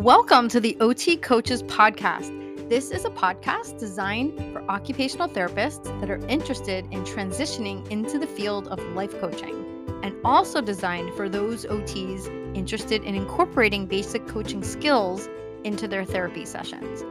Welcome 0.00 0.48
to 0.48 0.60
the 0.60 0.78
OT 0.80 1.18
Coaches 1.18 1.62
Podcast. 1.64 2.30
This 2.70 2.90
is 2.90 3.04
a 3.04 3.10
podcast 3.10 3.78
designed 3.78 4.34
for 4.50 4.62
occupational 4.62 5.28
therapists 5.28 5.84
that 6.00 6.10
are 6.10 6.26
interested 6.26 6.86
in 6.90 7.04
transitioning 7.04 7.86
into 7.90 8.18
the 8.18 8.26
field 8.26 8.66
of 8.68 8.80
life 8.94 9.12
coaching 9.20 9.84
and 10.02 10.16
also 10.24 10.62
designed 10.62 11.12
for 11.12 11.28
those 11.28 11.66
OTs 11.66 12.56
interested 12.56 13.04
in 13.04 13.14
incorporating 13.14 13.84
basic 13.84 14.26
coaching 14.26 14.62
skills 14.62 15.28
into 15.64 15.86
their 15.86 16.06
therapy 16.06 16.46
sessions. 16.46 17.04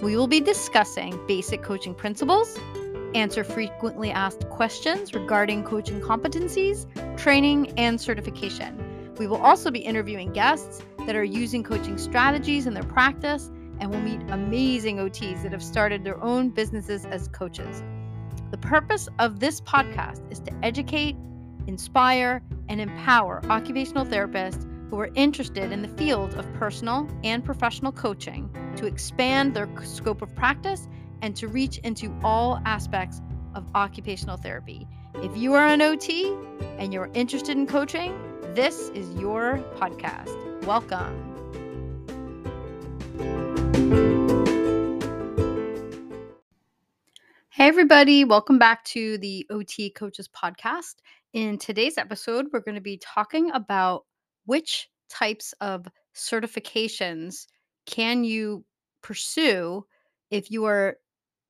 We 0.00 0.16
will 0.16 0.28
be 0.28 0.40
discussing 0.40 1.18
basic 1.26 1.64
coaching 1.64 1.96
principles, 1.96 2.56
answer 3.16 3.42
frequently 3.42 4.12
asked 4.12 4.48
questions 4.50 5.12
regarding 5.14 5.64
coaching 5.64 6.00
competencies, 6.00 6.86
training, 7.18 7.76
and 7.76 8.00
certification. 8.00 9.14
We 9.18 9.26
will 9.26 9.42
also 9.42 9.72
be 9.72 9.80
interviewing 9.80 10.32
guests 10.32 10.80
that 11.06 11.16
are 11.16 11.24
using 11.24 11.62
coaching 11.62 11.98
strategies 11.98 12.66
in 12.66 12.74
their 12.74 12.84
practice, 12.84 13.50
and 13.80 13.90
we'll 13.90 14.00
meet 14.00 14.20
amazing 14.30 14.96
OTs 14.98 15.42
that 15.42 15.52
have 15.52 15.62
started 15.62 16.04
their 16.04 16.22
own 16.22 16.50
businesses 16.50 17.06
as 17.06 17.28
coaches. 17.28 17.82
The 18.50 18.58
purpose 18.58 19.08
of 19.18 19.40
this 19.40 19.60
podcast 19.60 20.30
is 20.30 20.40
to 20.40 20.52
educate, 20.62 21.16
inspire, 21.66 22.42
and 22.68 22.80
empower 22.80 23.42
occupational 23.46 24.04
therapists 24.04 24.66
who 24.90 25.00
are 25.00 25.10
interested 25.14 25.72
in 25.72 25.82
the 25.82 25.88
field 25.88 26.34
of 26.34 26.52
personal 26.54 27.08
and 27.24 27.44
professional 27.44 27.92
coaching 27.92 28.48
to 28.76 28.86
expand 28.86 29.54
their 29.54 29.68
scope 29.84 30.22
of 30.22 30.34
practice 30.34 30.88
and 31.22 31.34
to 31.36 31.48
reach 31.48 31.78
into 31.78 32.14
all 32.22 32.60
aspects 32.64 33.20
of 33.54 33.64
occupational 33.74 34.36
therapy. 34.36 34.86
If 35.22 35.36
you 35.36 35.54
are 35.54 35.66
an 35.66 35.82
OT 35.82 36.32
and 36.78 36.92
you're 36.92 37.10
interested 37.14 37.56
in 37.56 37.66
coaching, 37.66 38.14
this 38.54 38.90
is 38.90 39.12
your 39.14 39.58
podcast. 39.76 40.45
Welcome. 40.66 41.14
Hey, 47.50 47.68
everybody, 47.68 48.24
welcome 48.24 48.58
back 48.58 48.84
to 48.86 49.16
the 49.18 49.46
OT 49.48 49.90
Coaches 49.90 50.28
Podcast. 50.28 50.96
In 51.32 51.56
today's 51.58 51.96
episode, 51.98 52.48
we're 52.52 52.60
going 52.60 52.74
to 52.74 52.80
be 52.80 52.98
talking 52.98 53.52
about 53.52 54.06
which 54.46 54.90
types 55.08 55.54
of 55.60 55.86
certifications 56.16 57.46
can 57.86 58.24
you 58.24 58.64
pursue 59.02 59.86
if 60.32 60.50
you 60.50 60.64
are 60.64 60.96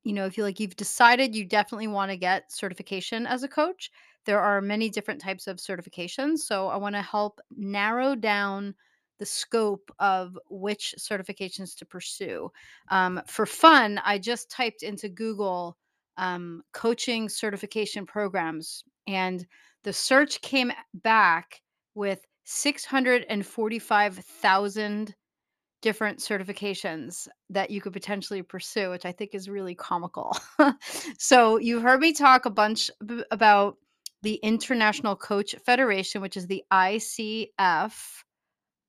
you 0.04 0.12
know 0.12 0.26
if 0.26 0.36
you 0.36 0.42
like 0.42 0.60
you've 0.60 0.76
decided 0.76 1.34
you 1.34 1.46
definitely 1.46 1.86
want 1.86 2.10
to 2.10 2.18
get 2.18 2.52
certification 2.52 3.26
as 3.26 3.42
a 3.42 3.48
coach 3.48 3.90
there 4.26 4.40
are 4.40 4.60
many 4.60 4.90
different 4.90 5.20
types 5.20 5.46
of 5.46 5.56
certifications. 5.58 6.38
So 6.38 6.68
I 6.68 6.76
want 6.76 6.96
to 6.96 7.02
help 7.02 7.40
narrow 7.56 8.14
down 8.14 8.74
the 9.18 9.26
scope 9.26 9.90
of 9.98 10.38
which 10.48 10.94
certifications 10.98 11.76
to 11.76 11.84
pursue. 11.84 12.50
Um, 12.90 13.20
for 13.26 13.46
fun, 13.46 14.00
I 14.04 14.18
just 14.18 14.50
typed 14.50 14.82
into 14.82 15.08
Google 15.08 15.76
um, 16.16 16.62
coaching 16.72 17.28
certification 17.28 18.06
programs, 18.06 18.84
and 19.06 19.46
the 19.84 19.92
search 19.92 20.40
came 20.40 20.72
back 20.94 21.60
with 21.94 22.24
645,000 22.44 25.14
different 25.82 26.18
certifications 26.18 27.28
that 27.50 27.70
you 27.70 27.80
could 27.80 27.92
potentially 27.92 28.42
pursue, 28.42 28.90
which 28.90 29.04
I 29.04 29.12
think 29.12 29.34
is 29.34 29.48
really 29.48 29.74
comical. 29.74 30.36
so, 31.18 31.58
you've 31.58 31.82
heard 31.82 32.00
me 32.00 32.12
talk 32.12 32.46
a 32.46 32.50
bunch 32.50 32.90
b- 33.04 33.24
about 33.30 33.76
the 34.22 34.34
International 34.36 35.14
Coach 35.14 35.54
Federation, 35.64 36.20
which 36.20 36.36
is 36.36 36.46
the 36.46 36.64
ICF 36.72 38.24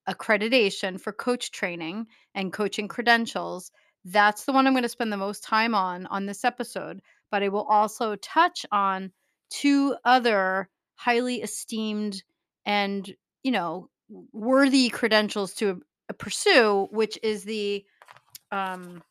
accreditation 0.08 1.00
for 1.00 1.12
coach 1.12 1.52
training 1.52 2.08
and 2.36 2.54
coaching 2.54 2.88
credentials. 2.88 3.72
That's 4.06 4.46
the 4.46 4.54
one 4.54 4.66
I'm 4.66 4.74
going 4.74 4.84
to 4.84 4.90
spend 4.90 5.12
the 5.12 5.18
most 5.18 5.44
time 5.44 5.76
on 5.76 6.06
on 6.08 6.26
this 6.26 6.46
episode, 6.46 7.02
but 7.30 7.44
I 7.44 7.50
will 7.50 7.66
also 7.66 8.16
touch 8.18 8.66
on 8.72 9.12
two 9.50 9.96
other 10.06 10.70
highly 10.96 11.42
esteemed 11.42 12.24
and, 12.66 13.14
you 13.44 13.52
know, 13.52 13.90
worthy 14.32 14.90
credentials 14.90 15.54
to 15.56 15.82
uh, 16.10 16.14
pursue, 16.18 16.88
which 16.92 17.20
is 17.22 17.44
the 17.44 17.86
um 18.52 19.04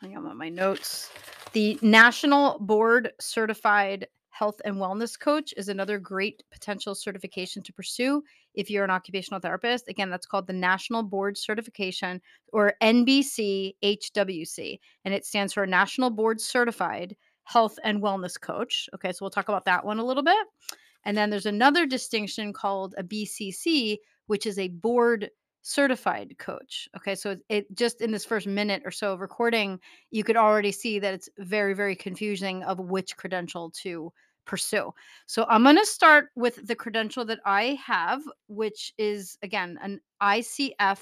hang 0.00 0.16
on 0.16 0.36
my 0.36 0.48
notes. 0.48 1.10
The 1.52 1.78
National 1.82 2.58
Board 2.60 3.12
Certified 3.20 4.06
health 4.30 4.60
and 4.64 4.76
wellness 4.76 5.18
coach 5.18 5.52
is 5.56 5.68
another 5.68 5.98
great 5.98 6.44
potential 6.52 6.94
certification 6.94 7.62
to 7.64 7.72
pursue 7.72 8.22
if 8.58 8.68
you're 8.68 8.82
an 8.82 8.90
occupational 8.90 9.40
therapist. 9.40 9.88
Again, 9.88 10.10
that's 10.10 10.26
called 10.26 10.48
the 10.48 10.52
National 10.52 11.04
Board 11.04 11.38
Certification 11.38 12.20
or 12.52 12.74
NBC 12.82 13.74
HWC, 13.84 14.80
and 15.04 15.14
it 15.14 15.24
stands 15.24 15.52
for 15.52 15.64
National 15.64 16.10
Board 16.10 16.40
Certified 16.40 17.16
Health 17.44 17.78
and 17.84 18.02
Wellness 18.02 18.38
Coach. 18.38 18.88
Okay, 18.96 19.12
so 19.12 19.18
we'll 19.20 19.30
talk 19.30 19.48
about 19.48 19.64
that 19.66 19.84
one 19.84 20.00
a 20.00 20.04
little 20.04 20.24
bit. 20.24 20.44
And 21.04 21.16
then 21.16 21.30
there's 21.30 21.46
another 21.46 21.86
distinction 21.86 22.52
called 22.52 22.96
a 22.98 23.04
BCC, 23.04 23.98
which 24.26 24.44
is 24.44 24.58
a 24.58 24.68
board 24.68 25.30
certified 25.62 26.34
coach. 26.38 26.88
Okay, 26.96 27.14
so 27.14 27.36
it, 27.48 27.72
just 27.76 28.00
in 28.00 28.10
this 28.10 28.24
first 28.24 28.48
minute 28.48 28.82
or 28.84 28.90
so 28.90 29.12
of 29.12 29.20
recording, 29.20 29.78
you 30.10 30.24
could 30.24 30.36
already 30.36 30.72
see 30.72 30.98
that 30.98 31.14
it's 31.14 31.28
very, 31.38 31.74
very 31.74 31.94
confusing 31.94 32.64
of 32.64 32.80
which 32.80 33.16
credential 33.16 33.70
to 33.82 34.12
pursue. 34.48 34.92
So 35.26 35.46
I'm 35.48 35.62
going 35.62 35.76
to 35.76 35.86
start 35.86 36.30
with 36.34 36.66
the 36.66 36.74
credential 36.74 37.24
that 37.26 37.38
I 37.44 37.78
have, 37.84 38.22
which 38.48 38.92
is 38.98 39.38
again 39.42 39.78
an 39.80 40.00
ICF 40.20 40.98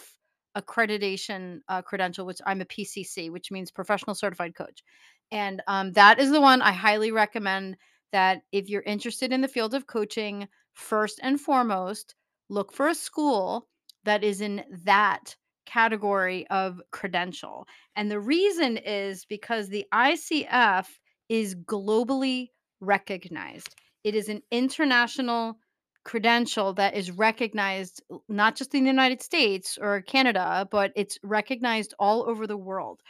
accreditation 0.56 1.60
uh, 1.68 1.80
credential, 1.80 2.26
which 2.26 2.40
I'm 2.44 2.60
a 2.60 2.66
PCC, 2.66 3.30
which 3.30 3.50
means 3.50 3.70
professional 3.70 4.14
certified 4.14 4.54
coach. 4.54 4.82
And 5.30 5.62
um, 5.66 5.92
that 5.92 6.18
is 6.18 6.30
the 6.30 6.40
one 6.40 6.60
I 6.60 6.72
highly 6.72 7.12
recommend 7.12 7.76
that 8.12 8.42
if 8.52 8.68
you're 8.68 8.82
interested 8.82 9.32
in 9.32 9.40
the 9.40 9.48
field 9.48 9.74
of 9.74 9.86
coaching, 9.86 10.48
first 10.74 11.20
and 11.22 11.40
foremost, 11.40 12.14
look 12.48 12.72
for 12.72 12.88
a 12.88 12.94
school 12.94 13.68
that 14.04 14.22
is 14.22 14.40
in 14.40 14.62
that 14.84 15.34
category 15.66 16.46
of 16.48 16.80
credential. 16.92 17.66
And 17.96 18.10
the 18.10 18.20
reason 18.20 18.76
is 18.78 19.24
because 19.24 19.68
the 19.68 19.84
ICF 19.92 20.86
is 21.28 21.54
globally 21.54 22.50
recognized. 22.86 23.74
It 24.04 24.14
is 24.14 24.28
an 24.28 24.42
international 24.50 25.58
credential 26.04 26.72
that 26.74 26.94
is 26.94 27.10
recognized 27.10 28.00
not 28.28 28.54
just 28.54 28.74
in 28.74 28.84
the 28.84 28.90
United 28.90 29.20
States 29.20 29.76
or 29.80 30.02
Canada, 30.02 30.68
but 30.70 30.92
it's 30.94 31.18
recognized 31.24 31.94
all 31.98 32.28
over 32.28 32.46
the 32.46 32.56
world. 32.56 33.00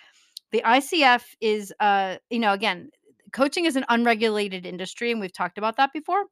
The 0.51 0.63
ICF 0.65 1.23
is, 1.41 1.75
uh, 1.79 2.17
you 2.31 2.39
know, 2.39 2.55
again, 2.55 2.91
coaching 3.33 3.67
is 3.67 3.77
an 3.77 3.85
unregulated 3.91 4.65
industry, 4.65 5.13
and 5.13 5.21
we've 5.21 5.33
talked 5.33 5.59
about 5.59 5.77
that 5.77 5.93
before. 5.93 6.25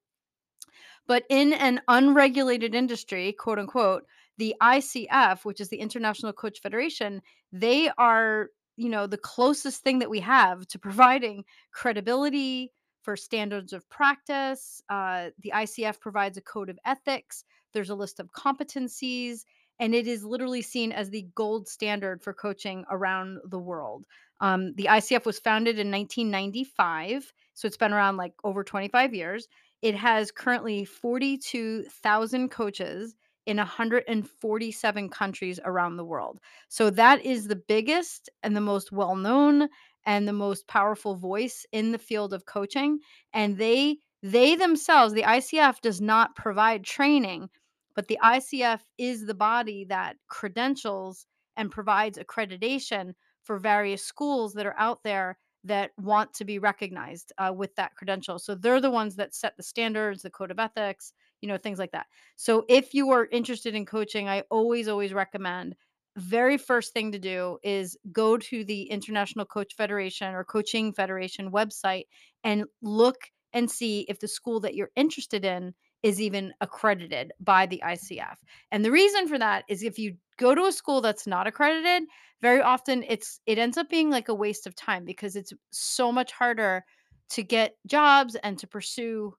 But 1.07 1.25
in 1.29 1.53
an 1.53 1.83
unregulated 1.87 2.75
industry, 2.75 3.33
quote 3.33 3.59
unquote, 3.59 4.05
the 4.39 4.55
ICF, 4.63 5.45
which 5.45 5.61
is 5.61 5.69
the 5.69 5.77
International 5.77 6.33
Coach 6.33 6.61
Federation, 6.61 7.21
they 7.53 7.91
are, 7.99 8.49
you 8.77 8.89
know, 8.89 9.07
the 9.07 9.19
closest 9.19 9.83
thing 9.83 9.99
that 9.99 10.11
we 10.11 10.21
have 10.21 10.67
to 10.69 10.79
providing 10.79 11.45
credibility, 11.73 12.73
for 13.05 13.17
standards 13.17 13.73
of 13.73 13.89
practice. 13.91 14.83
Uh, 14.89 15.29
the 15.41 15.53
ICF 15.55 16.01
provides 16.01 16.39
a 16.39 16.43
code 16.43 16.71
of 16.71 16.79
ethics. 16.85 17.45
There's 17.73 17.91
a 17.91 17.95
list 17.95 18.19
of 18.19 18.33
competencies, 18.33 19.45
and 19.79 19.95
it 19.95 20.07
is 20.07 20.25
literally 20.25 20.63
seen 20.63 20.91
as 20.91 21.11
the 21.11 21.27
gold 21.35 21.69
standard 21.69 22.23
for 22.23 22.33
coaching 22.33 22.85
around 22.91 23.39
the 23.51 23.59
world. 23.59 24.07
Um, 24.41 24.75
the 24.75 24.89
ICF 24.91 25.27
was 25.27 25.39
founded 25.39 25.79
in 25.79 25.91
1995, 25.91 27.33
so 27.53 27.67
it's 27.67 27.77
been 27.77 27.93
around 27.93 28.17
like 28.17 28.33
over 28.43 28.65
25 28.65 29.15
years. 29.15 29.49
It 29.83 29.95
has 29.95 30.31
currently 30.31 30.85
42,000 30.85 32.51
coaches 32.51 33.15
in 33.47 33.59
147 33.59 35.09
countries 35.11 35.61
around 35.65 35.97
the 35.97 36.05
world. 36.05 36.41
So 36.69 36.91
that 36.91 37.25
is 37.25 37.47
the 37.47 37.57
biggest 37.57 38.31
and 38.43 38.57
the 38.57 38.61
most 38.61 38.93
well 38.93 39.17
known 39.17 39.69
and 40.07 40.27
the 40.27 40.33
most 40.33 40.67
powerful 40.69 41.17
voice 41.17 41.67
in 41.73 41.93
the 41.93 41.99
field 41.99 42.33
of 42.33 42.47
coaching 42.47 42.99
and 43.33 43.59
they 43.59 43.99
they 44.23 44.55
themselves 44.57 45.13
the 45.13 45.23
ICF 45.23 45.81
does 45.81 46.01
not 46.01 46.35
provide 46.37 46.85
training 46.85 47.49
but 47.95 48.09
the 48.09 48.19
ICF 48.23 48.81
is 48.99 49.27
the 49.27 49.35
body 49.35 49.85
that 49.85 50.17
credentials 50.29 51.27
and 51.57 51.71
provides 51.71 52.19
accreditation 52.19 53.15
for 53.43 53.59
various 53.59 54.05
schools 54.05 54.55
that 54.55 54.67
are 54.67 54.79
out 54.79 55.03
there 55.05 55.39
that 55.65 55.93
want 55.97 56.33
to 56.35 56.45
be 56.45 56.59
recognized 56.59 57.33
uh, 57.39 57.53
with 57.55 57.75
that 57.77 57.95
credential. 57.95 58.39
So 58.39 58.55
they're 58.55 58.81
the 58.81 58.91
ones 58.91 59.17
that 59.17 59.35
set 59.35 59.57
the 59.57 59.63
standards, 59.63 60.23
the 60.23 60.31
code 60.31 60.51
of 60.51 60.59
ethics, 60.59 61.13
you 61.41 61.49
know, 61.49 61.57
things 61.57 61.79
like 61.79 61.93
that. 61.93 62.07
So 62.37 62.65
if 62.69 62.93
you 62.93 63.11
are 63.11 63.27
interested 63.27 63.75
in 63.75 63.87
coaching, 63.87 64.29
I 64.29 64.43
always, 64.51 64.89
always 64.89 65.15
recommend 65.15 65.75
very 66.17 66.57
first 66.57 66.93
thing 66.93 67.13
to 67.13 67.19
do 67.19 67.59
is 67.63 67.97
go 68.13 68.37
to 68.37 68.65
the 68.65 68.83
International 68.85 69.45
Coach 69.45 69.75
Federation 69.75 70.35
or 70.35 70.45
Coaching 70.45 70.93
Federation 70.93 71.51
website 71.51 72.05
and 72.45 72.65
look 72.83 73.17
and 73.53 73.71
see 73.71 74.07
if 74.09 74.21
the 74.21 74.29
school 74.29 74.61
that 74.61 74.75
you're 74.75 74.91
interested 74.97 75.45
in 75.45 75.75
is 76.03 76.21
even 76.21 76.53
accredited 76.61 77.33
by 77.41 77.67
the 77.67 77.83
ICF. 77.85 78.37
And 78.71 78.85
the 78.85 78.91
reason 78.91 79.27
for 79.27 79.39
that 79.39 79.65
is 79.69 79.83
if 79.83 79.99
you 79.99 80.17
go 80.37 80.55
to 80.55 80.67
a 80.67 80.73
school 80.73 81.01
that's 81.01 81.27
not 81.27 81.47
accredited, 81.47 82.03
very 82.43 82.61
often 82.61 83.05
it's 83.09 83.41
it 83.47 83.59
ends 83.59 83.79
up 83.79 83.89
being 83.89 84.11
like 84.11 84.29
a 84.29 84.35
waste 84.35 84.67
of 84.67 84.77
time 84.77 85.05
because 85.05 85.35
it's 85.35 85.53
so 85.71 86.13
much 86.13 86.31
harder 86.31 86.85
to 87.31 87.43
get 87.43 87.77
jobs 87.87 88.37
and 88.37 88.59
to 88.59 88.67
pursue 88.67 89.35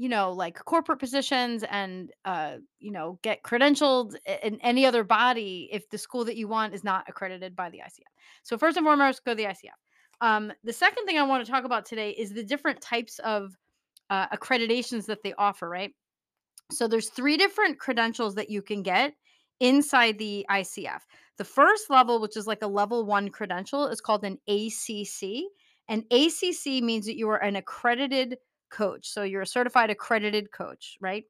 you 0.00 0.08
know 0.08 0.32
like 0.32 0.58
corporate 0.64 0.98
positions 0.98 1.62
and 1.70 2.10
uh 2.24 2.56
you 2.78 2.90
know 2.90 3.18
get 3.20 3.42
credentialed 3.42 4.14
in 4.42 4.58
any 4.62 4.86
other 4.86 5.04
body 5.04 5.68
if 5.70 5.90
the 5.90 5.98
school 5.98 6.24
that 6.24 6.36
you 6.36 6.48
want 6.48 6.72
is 6.72 6.82
not 6.82 7.04
accredited 7.06 7.54
by 7.54 7.68
the 7.68 7.78
ICF. 7.78 8.14
So 8.42 8.56
first 8.56 8.78
and 8.78 8.86
foremost 8.86 9.22
go 9.26 9.32
to 9.32 9.36
the 9.36 9.44
ICF. 9.44 9.78
Um 10.22 10.52
the 10.64 10.72
second 10.72 11.04
thing 11.04 11.18
I 11.18 11.22
want 11.24 11.44
to 11.44 11.52
talk 11.52 11.64
about 11.64 11.84
today 11.84 12.12
is 12.12 12.32
the 12.32 12.42
different 12.42 12.80
types 12.80 13.18
of 13.18 13.54
uh, 14.08 14.26
accreditations 14.28 15.04
that 15.06 15.22
they 15.22 15.34
offer, 15.34 15.68
right? 15.68 15.92
So 16.72 16.88
there's 16.88 17.10
three 17.10 17.36
different 17.36 17.78
credentials 17.78 18.34
that 18.36 18.50
you 18.50 18.62
can 18.62 18.82
get 18.82 19.12
inside 19.60 20.18
the 20.18 20.46
ICF. 20.50 21.00
The 21.36 21.44
first 21.44 21.90
level, 21.90 22.20
which 22.20 22.36
is 22.36 22.46
like 22.46 22.62
a 22.62 22.66
level 22.66 23.04
one 23.04 23.28
credential, 23.28 23.86
is 23.86 24.00
called 24.00 24.24
an 24.24 24.38
ACC. 24.48 25.44
And 25.88 26.04
ACC 26.10 26.82
means 26.82 27.06
that 27.06 27.16
you 27.16 27.28
are 27.28 27.42
an 27.42 27.56
accredited 27.56 28.36
coach. 28.70 29.08
So 29.08 29.22
you're 29.22 29.42
a 29.42 29.46
certified 29.46 29.90
accredited 29.90 30.52
coach, 30.52 30.96
right? 31.00 31.24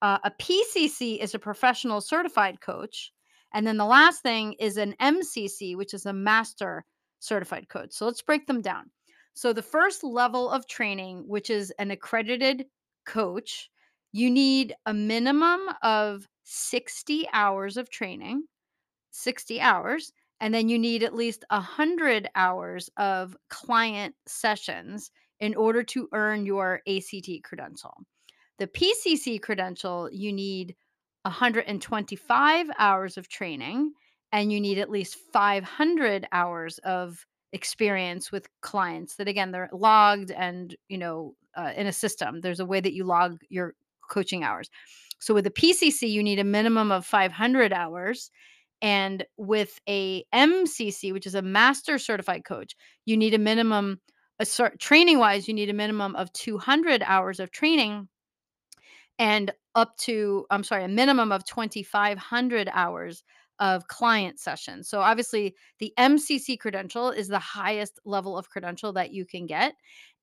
Uh, 0.00 0.18
a 0.24 0.30
PCC 0.32 1.18
is 1.20 1.34
a 1.34 1.38
professional 1.38 2.00
certified 2.00 2.60
coach. 2.60 3.12
And 3.54 3.66
then 3.66 3.76
the 3.76 3.84
last 3.84 4.22
thing 4.22 4.54
is 4.58 4.76
an 4.76 4.94
MCC, 5.00 5.76
which 5.76 5.94
is 5.94 6.06
a 6.06 6.12
master 6.12 6.84
certified 7.20 7.68
coach. 7.68 7.92
So 7.92 8.06
let's 8.06 8.22
break 8.22 8.46
them 8.46 8.62
down. 8.62 8.90
So 9.34 9.52
the 9.52 9.62
first 9.62 10.04
level 10.04 10.50
of 10.50 10.66
training, 10.66 11.24
which 11.26 11.50
is 11.50 11.72
an 11.78 11.90
accredited 11.90 12.66
coach, 13.06 13.70
you 14.12 14.30
need 14.30 14.74
a 14.86 14.92
minimum 14.92 15.60
of 15.82 16.26
60 16.44 17.28
hours 17.32 17.76
of 17.76 17.88
training, 17.88 18.44
60 19.10 19.60
hours, 19.60 20.12
and 20.40 20.52
then 20.52 20.68
you 20.68 20.78
need 20.78 21.02
at 21.02 21.14
least 21.14 21.44
100 21.50 22.28
hours 22.34 22.90
of 22.96 23.36
client 23.48 24.14
sessions 24.26 25.10
in 25.42 25.54
order 25.54 25.82
to 25.82 26.08
earn 26.14 26.46
your 26.46 26.80
ACC 26.86 27.42
credential. 27.44 27.92
The 28.58 28.68
PCC 28.68 29.42
credential, 29.42 30.08
you 30.10 30.32
need 30.32 30.74
125 31.22 32.66
hours 32.78 33.18
of 33.18 33.28
training 33.28 33.92
and 34.32 34.50
you 34.50 34.60
need 34.60 34.78
at 34.78 34.88
least 34.88 35.18
500 35.32 36.26
hours 36.32 36.78
of 36.78 37.26
experience 37.52 38.32
with 38.32 38.48
clients 38.62 39.16
that 39.16 39.28
again 39.28 39.52
they're 39.52 39.68
logged 39.74 40.30
and 40.30 40.74
you 40.88 40.96
know 40.96 41.34
uh, 41.54 41.70
in 41.76 41.86
a 41.86 41.92
system 41.92 42.40
there's 42.40 42.60
a 42.60 42.64
way 42.64 42.80
that 42.80 42.94
you 42.94 43.04
log 43.04 43.36
your 43.50 43.74
coaching 44.12 44.44
hours. 44.44 44.70
So 45.18 45.34
with 45.34 45.46
a 45.46 45.50
PCC, 45.50 46.10
you 46.10 46.22
need 46.22 46.38
a 46.38 46.44
minimum 46.44 46.92
of 46.92 47.06
500 47.06 47.72
hours. 47.72 48.30
And 48.80 49.24
with 49.36 49.80
a 49.88 50.24
MCC, 50.34 51.12
which 51.12 51.26
is 51.26 51.36
a 51.36 51.42
master 51.42 51.98
certified 51.98 52.44
coach, 52.44 52.74
you 53.06 53.16
need 53.16 53.32
a 53.32 53.38
minimum, 53.38 54.00
a 54.38 54.44
cert, 54.44 54.78
training 54.78 55.18
wise, 55.18 55.46
you 55.46 55.54
need 55.54 55.70
a 55.70 55.74
minimum 55.74 56.16
of 56.16 56.32
200 56.32 57.02
hours 57.04 57.40
of 57.40 57.50
training 57.50 58.08
and 59.18 59.52
up 59.74 59.96
to, 59.98 60.46
I'm 60.50 60.64
sorry, 60.64 60.84
a 60.84 60.88
minimum 60.88 61.32
of 61.32 61.44
2,500 61.44 62.68
hours 62.72 63.22
of 63.58 63.86
client 63.86 64.40
sessions. 64.40 64.88
So 64.88 65.00
obviously, 65.00 65.54
the 65.78 65.92
MCC 65.98 66.58
credential 66.58 67.10
is 67.10 67.28
the 67.28 67.38
highest 67.38 68.00
level 68.04 68.36
of 68.36 68.48
credential 68.48 68.92
that 68.94 69.12
you 69.12 69.24
can 69.24 69.46
get. 69.46 69.74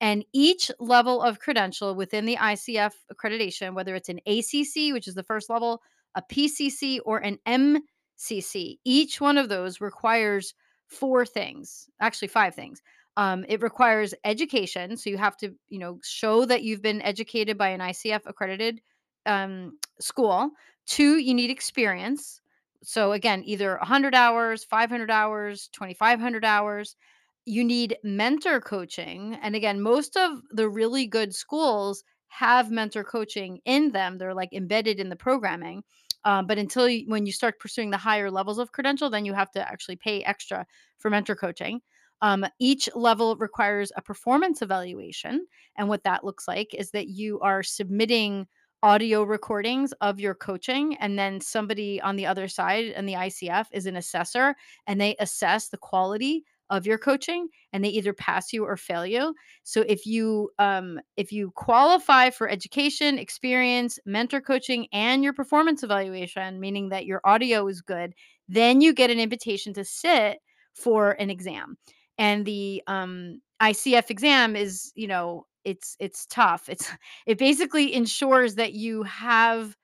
And 0.02 0.26
each 0.34 0.72
level 0.80 1.22
of 1.22 1.40
credential 1.40 1.96
within 1.96 2.26
the 2.26 2.36
ICF 2.36 2.92
accreditation, 3.14 3.76
whether 3.76 3.96
it's 3.96 4.10
an 4.10 4.20
ACC, 4.26 4.94
which 4.94 5.08
is 5.08 5.16
the 5.16 5.24
first 5.24 5.50
level, 5.50 5.82
a 6.16 6.22
PCC, 6.22 7.00
or 7.06 7.20
an 7.20 7.38
MCC, 7.48 8.80
each 8.84 9.22
one 9.22 9.38
of 9.38 9.48
those 9.48 9.80
requires 9.80 10.54
four 10.88 11.26
things, 11.26 11.88
actually, 12.02 12.28
five 12.28 12.56
things. 12.56 12.82
Um, 13.20 13.44
it 13.50 13.62
requires 13.62 14.14
education. 14.24 14.96
So 14.96 15.10
you 15.10 15.18
have 15.18 15.36
to, 15.40 15.54
you 15.68 15.78
know, 15.78 16.00
show 16.06 16.46
that 16.46 16.64
you've 16.64 16.82
been 16.82 17.02
educated 17.02 17.58
by 17.58 17.68
an 17.68 17.82
ICF 17.82 18.22
accredited 18.26 18.80
um, 19.26 19.78
school. 20.00 20.52
Two, 20.86 21.18
you 21.18 21.34
need 21.34 21.50
experience. 21.50 22.40
So 22.82 23.12
again, 23.12 23.44
either 23.46 23.76
100 23.76 24.16
hours, 24.16 24.64
500 24.64 25.12
hours, 25.12 25.68
2500 25.74 26.46
hours. 26.46 26.96
You 27.44 27.66
need 27.66 27.98
mentor 28.06 28.62
coaching. 28.62 29.38
And 29.42 29.54
again, 29.54 29.82
most 29.82 30.16
of 30.16 30.40
the 30.52 30.70
really 30.70 31.06
good 31.06 31.36
schools 31.36 32.06
have 32.30 32.72
mentor 32.72 33.04
coaching 33.04 33.60
in 33.66 33.92
them. 33.92 34.18
They're 34.18 34.34
like 34.34 34.54
embedded 34.54 34.98
in 34.98 35.10
the 35.10 35.18
programming. 35.18 35.84
Um, 36.24 36.48
but 36.48 36.58
until 36.58 36.88
you, 36.88 37.04
when 37.10 37.26
you 37.26 37.34
start 37.34 37.60
pursuing 37.60 37.90
the 37.90 37.98
higher 37.98 38.32
levels 38.32 38.60
of 38.60 38.72
credential, 38.72 39.10
then 39.10 39.26
you 39.26 39.34
have 39.34 39.52
to 39.52 39.70
actually 39.70 39.98
pay 39.98 40.24
extra 40.24 40.66
for 41.00 41.10
mentor 41.10 41.36
coaching. 41.36 41.82
Um, 42.22 42.46
each 42.60 42.90
level 42.96 43.36
requires 43.38 43.92
a 43.96 44.02
performance 44.02 44.62
evaluation. 44.62 45.46
And 45.78 45.88
what 45.88 46.04
that 46.04 46.24
looks 46.24 46.48
like 46.48 46.74
is 46.74 46.92
that 46.92 47.08
you 47.08 47.40
are 47.40 47.64
submitting 47.64 48.48
audio 48.82 49.24
recordings 49.24 49.92
of 50.02 50.20
your 50.20 50.34
coaching 50.34 50.96
and 50.98 51.20
then 51.20 51.42
somebody 51.42 52.02
on 52.02 52.16
the 52.16 52.26
other 52.26 52.48
side 52.48 52.86
and 52.86 53.08
the 53.08 53.14
ICF 53.14 53.66
is 53.74 53.86
an 53.86 53.98
assessor 53.98 54.56
and 54.88 55.00
they 55.00 55.16
assess 55.20 55.68
the 55.68 55.78
quality 55.78 56.46
of 56.70 56.86
your 56.86 56.98
coaching 56.98 57.48
and 57.74 57.84
they 57.84 57.90
either 57.90 58.14
pass 58.14 58.54
you 58.54 58.64
or 58.64 58.78
fail 58.78 59.06
you. 59.06 59.34
So 59.64 59.82
if 59.82 60.06
you 60.06 60.52
um 60.60 61.00
if 61.18 61.32
you 61.32 61.52
qualify 61.56 62.30
for 62.30 62.48
education, 62.48 63.18
experience, 63.18 64.00
mentor 64.06 64.40
coaching 64.40 64.88
and 64.94 65.24
your 65.24 65.34
performance 65.34 65.84
evaluation, 65.84 66.60
meaning 66.60 66.90
that 66.90 67.06
your 67.06 67.22
audio 67.24 67.68
is 67.68 67.82
good, 67.82 68.14
then 68.48 68.82
you 68.82 68.94
get 68.94 69.10
an 69.10 69.20
invitation 69.20 69.74
to 69.74 69.84
sit 69.84 70.40
for 70.74 71.12
an 71.12 71.30
exam. 71.30 71.78
And 72.20 72.46
the 72.46 72.84
um 72.86 73.42
ICF 73.62 74.12
exam 74.12 74.56
is, 74.56 74.92
you 74.96 75.08
know, 75.08 75.48
it's 75.66 75.96
it's 76.00 76.28
tough. 76.28 76.70
It's 76.70 76.92
it 77.26 77.40
basically 77.40 77.94
ensures 77.94 78.56
that 78.56 78.74
you 78.74 79.04
have 79.04 79.76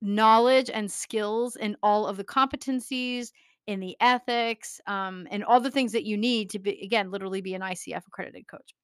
knowledge 0.00 0.70
and 0.70 0.90
skills 0.90 1.56
in 1.56 1.76
all 1.82 2.06
of 2.06 2.16
the 2.16 2.24
competencies, 2.24 3.30
in 3.66 3.80
the 3.80 3.96
ethics, 4.00 4.80
um, 4.86 5.26
and 5.30 5.44
all 5.44 5.60
the 5.60 5.70
things 5.70 5.92
that 5.92 6.04
you 6.04 6.16
need 6.16 6.50
to 6.50 6.58
be 6.58 6.80
again, 6.82 7.10
literally 7.10 7.40
be 7.40 7.54
an 7.54 7.62
ICF 7.62 8.06
accredited 8.06 8.46
coach. 8.48 8.74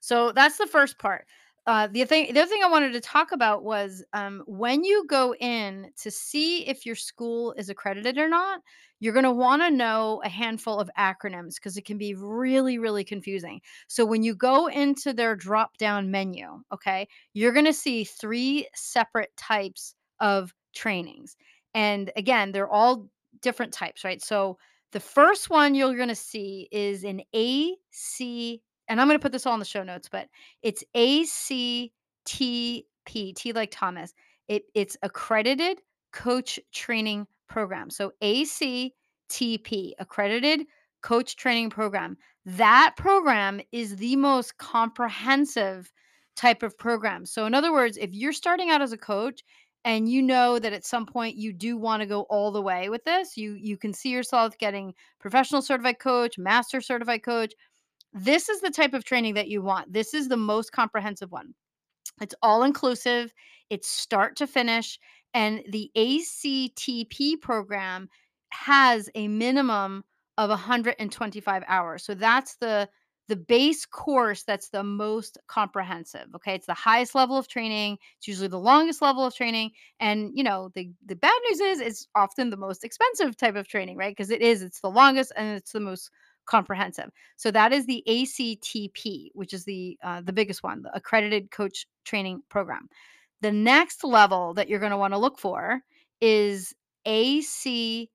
So 0.00 0.32
that's 0.32 0.58
the 0.58 0.66
first 0.66 0.98
part. 0.98 1.26
Uh, 1.66 1.86
the 1.86 2.04
thing, 2.04 2.32
the 2.34 2.40
other 2.40 2.48
thing 2.48 2.62
I 2.64 2.70
wanted 2.70 2.92
to 2.92 3.00
talk 3.00 3.30
about 3.30 3.62
was 3.62 4.04
um, 4.12 4.42
when 4.46 4.82
you 4.82 5.06
go 5.06 5.34
in 5.36 5.92
to 6.02 6.10
see 6.10 6.66
if 6.66 6.84
your 6.84 6.96
school 6.96 7.52
is 7.56 7.68
accredited 7.68 8.18
or 8.18 8.28
not, 8.28 8.60
you're 9.02 9.12
going 9.12 9.24
to 9.24 9.32
want 9.32 9.60
to 9.62 9.68
know 9.68 10.22
a 10.24 10.28
handful 10.28 10.78
of 10.78 10.88
acronyms 10.96 11.56
because 11.56 11.76
it 11.76 11.84
can 11.84 11.98
be 11.98 12.14
really, 12.14 12.78
really 12.78 13.02
confusing. 13.02 13.60
So 13.88 14.04
when 14.04 14.22
you 14.22 14.32
go 14.32 14.68
into 14.68 15.12
their 15.12 15.34
drop 15.34 15.76
down 15.76 16.12
menu, 16.12 16.62
okay, 16.72 17.08
you're 17.34 17.52
going 17.52 17.64
to 17.64 17.72
see 17.72 18.04
three 18.04 18.68
separate 18.76 19.36
types 19.36 19.96
of 20.20 20.54
trainings. 20.72 21.36
And 21.74 22.12
again, 22.14 22.52
they're 22.52 22.70
all 22.70 23.08
different 23.40 23.72
types, 23.72 24.04
right? 24.04 24.22
So 24.22 24.56
the 24.92 25.00
first 25.00 25.50
one 25.50 25.74
you're 25.74 25.96
going 25.96 26.08
to 26.08 26.14
see 26.14 26.68
is 26.70 27.02
an 27.02 27.22
AC 27.32 28.62
and 28.88 29.00
I'm 29.00 29.08
going 29.08 29.18
to 29.18 29.22
put 29.22 29.32
this 29.32 29.46
all 29.46 29.54
in 29.54 29.58
the 29.58 29.64
show 29.64 29.82
notes, 29.82 30.08
but 30.08 30.28
it's 30.62 30.84
ACTP, 30.94 31.90
T 33.04 33.52
like 33.52 33.70
Thomas. 33.72 34.14
It, 34.46 34.62
it's 34.74 34.96
accredited 35.02 35.80
coach 36.12 36.60
training 36.72 37.26
program. 37.52 37.90
So 37.90 38.12
ACTP, 38.22 39.92
accredited 39.98 40.66
coach 41.02 41.36
training 41.36 41.70
program. 41.70 42.16
That 42.44 42.94
program 42.96 43.60
is 43.70 43.96
the 43.96 44.16
most 44.16 44.58
comprehensive 44.58 45.92
type 46.34 46.62
of 46.62 46.76
program. 46.78 47.26
So, 47.26 47.46
in 47.46 47.54
other 47.54 47.72
words, 47.72 47.96
if 47.96 48.12
you're 48.12 48.32
starting 48.32 48.70
out 48.70 48.82
as 48.82 48.92
a 48.92 48.98
coach 48.98 49.42
and 49.84 50.08
you 50.08 50.22
know 50.22 50.58
that 50.58 50.72
at 50.72 50.84
some 50.84 51.06
point 51.06 51.36
you 51.36 51.52
do 51.52 51.76
want 51.76 52.00
to 52.00 52.06
go 52.06 52.22
all 52.22 52.50
the 52.50 52.62
way 52.62 52.88
with 52.88 53.04
this, 53.04 53.36
you 53.36 53.52
you 53.54 53.76
can 53.76 53.92
see 53.92 54.10
yourself 54.10 54.56
getting 54.58 54.94
professional 55.20 55.62
certified 55.62 55.98
coach, 55.98 56.38
master 56.38 56.80
certified 56.80 57.22
coach, 57.22 57.52
this 58.12 58.48
is 58.48 58.60
the 58.60 58.70
type 58.70 58.94
of 58.94 59.04
training 59.04 59.34
that 59.34 59.48
you 59.48 59.62
want. 59.62 59.92
This 59.92 60.14
is 60.14 60.28
the 60.28 60.36
most 60.36 60.72
comprehensive 60.72 61.32
one. 61.32 61.54
It's 62.20 62.34
all 62.42 62.62
inclusive, 62.62 63.32
it's 63.70 63.88
start 63.88 64.36
to 64.36 64.46
finish. 64.46 64.98
And 65.34 65.62
the 65.68 65.90
ACTP 65.96 67.40
program 67.40 68.08
has 68.50 69.08
a 69.14 69.28
minimum 69.28 70.04
of 70.38 70.50
125 70.50 71.62
hours. 71.66 72.04
So 72.04 72.14
that's 72.14 72.56
the 72.56 72.88
the 73.28 73.36
base 73.36 73.86
course 73.86 74.42
that's 74.42 74.68
the 74.70 74.82
most 74.82 75.38
comprehensive 75.46 76.26
okay 76.34 76.54
it's 76.54 76.66
the 76.66 76.74
highest 76.74 77.14
level 77.14 77.38
of 77.38 77.46
training 77.46 77.96
it's 78.18 78.26
usually 78.26 78.48
the 78.48 78.58
longest 78.58 79.00
level 79.00 79.24
of 79.24 79.32
training 79.32 79.70
and 80.00 80.32
you 80.34 80.42
know 80.42 80.70
the 80.74 80.90
the 81.06 81.14
bad 81.14 81.32
news 81.48 81.60
is 81.60 81.80
it's 81.80 82.08
often 82.16 82.50
the 82.50 82.56
most 82.56 82.84
expensive 82.84 83.36
type 83.36 83.54
of 83.54 83.68
training 83.68 83.96
right 83.96 84.10
because 84.10 84.30
it 84.30 84.42
is 84.42 84.60
it's 84.60 84.80
the 84.80 84.90
longest 84.90 85.32
and 85.36 85.56
it's 85.56 85.70
the 85.72 85.80
most 85.80 86.10
comprehensive. 86.46 87.10
So 87.36 87.50
that 87.50 87.72
is 87.72 87.86
the 87.86 88.02
ACTP, 88.08 89.30
which 89.34 89.52
is 89.52 89.64
the 89.64 89.98
uh, 90.02 90.20
the 90.22 90.32
biggest 90.32 90.62
one, 90.62 90.82
the 90.82 90.94
accredited 90.94 91.50
coach 91.50 91.86
training 92.04 92.42
program. 92.48 92.88
The 93.42 93.52
next 93.52 94.04
level 94.04 94.54
that 94.54 94.68
you're 94.68 94.78
going 94.78 94.92
to 94.92 94.96
want 94.96 95.14
to 95.14 95.18
look 95.18 95.36
for 95.36 95.82
is 96.20 96.72
ACSTH, 97.06 98.06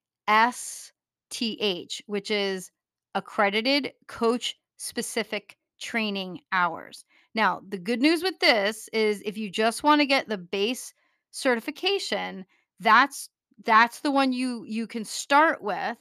which 2.05 2.31
is 2.31 2.72
accredited 3.13 3.91
coach 4.07 4.55
specific 4.77 5.57
training 5.81 6.39
hours. 6.53 7.03
Now, 7.36 7.62
the 7.67 7.77
good 7.77 8.01
news 8.01 8.24
with 8.24 8.39
this 8.39 8.88
is 8.93 9.22
if 9.25 9.38
you 9.38 9.50
just 9.50 9.84
want 9.84 10.00
to 10.00 10.05
get 10.05 10.29
the 10.29 10.38
base 10.38 10.93
certification, 11.31 12.46
that's 12.79 13.29
that's 13.65 14.00
the 14.00 14.12
one 14.12 14.31
you 14.31 14.63
you 14.65 14.88
can 14.88 15.03
start 15.03 15.62
with 15.62 15.98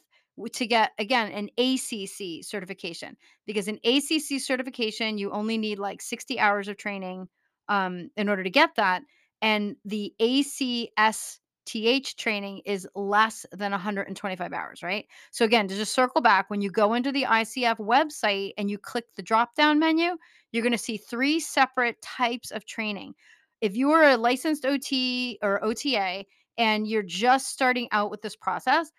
to 0.52 0.66
get 0.66 0.92
again 1.00 1.32
an 1.32 1.48
ACC 1.58 2.44
certification 2.44 3.16
because 3.44 3.66
an 3.66 3.80
ACC 3.82 4.40
certification 4.40 5.18
you 5.18 5.32
only 5.32 5.58
need 5.58 5.80
like 5.80 6.00
60 6.00 6.38
hours 6.38 6.68
of 6.68 6.76
training 6.76 7.26
um, 7.68 8.10
in 8.16 8.28
order 8.28 8.42
to 8.42 8.50
get 8.50 8.74
that 8.76 9.02
and 9.42 9.76
the 9.84 10.14
ACSTH 10.20 12.16
training 12.16 12.62
is 12.64 12.88
less 12.94 13.46
than 13.52 13.72
125 13.72 14.52
hours, 14.52 14.82
right? 14.82 15.06
So 15.30 15.44
again, 15.44 15.68
to 15.68 15.76
just 15.76 15.94
circle 15.94 16.20
back, 16.20 16.48
when 16.48 16.60
you 16.60 16.70
go 16.70 16.94
into 16.94 17.12
the 17.12 17.24
ICF 17.24 17.78
website 17.78 18.52
and 18.56 18.70
you 18.70 18.78
click 18.78 19.04
the 19.16 19.22
drop 19.22 19.54
down 19.54 19.78
menu, 19.78 20.16
you're 20.52 20.62
going 20.62 20.72
to 20.72 20.78
see 20.78 20.96
three 20.96 21.38
separate 21.40 22.00
types 22.02 22.50
of 22.50 22.64
training. 22.64 23.14
If 23.60 23.76
you 23.76 23.90
are 23.90 24.10
a 24.10 24.16
licensed 24.16 24.64
OT 24.64 25.38
or 25.42 25.64
OTA 25.64 26.24
and 26.58 26.86
you're 26.86 27.02
just 27.02 27.48
starting 27.48 27.88
out 27.92 28.10
with 28.10 28.22
this 28.22 28.36
process, 28.36 28.90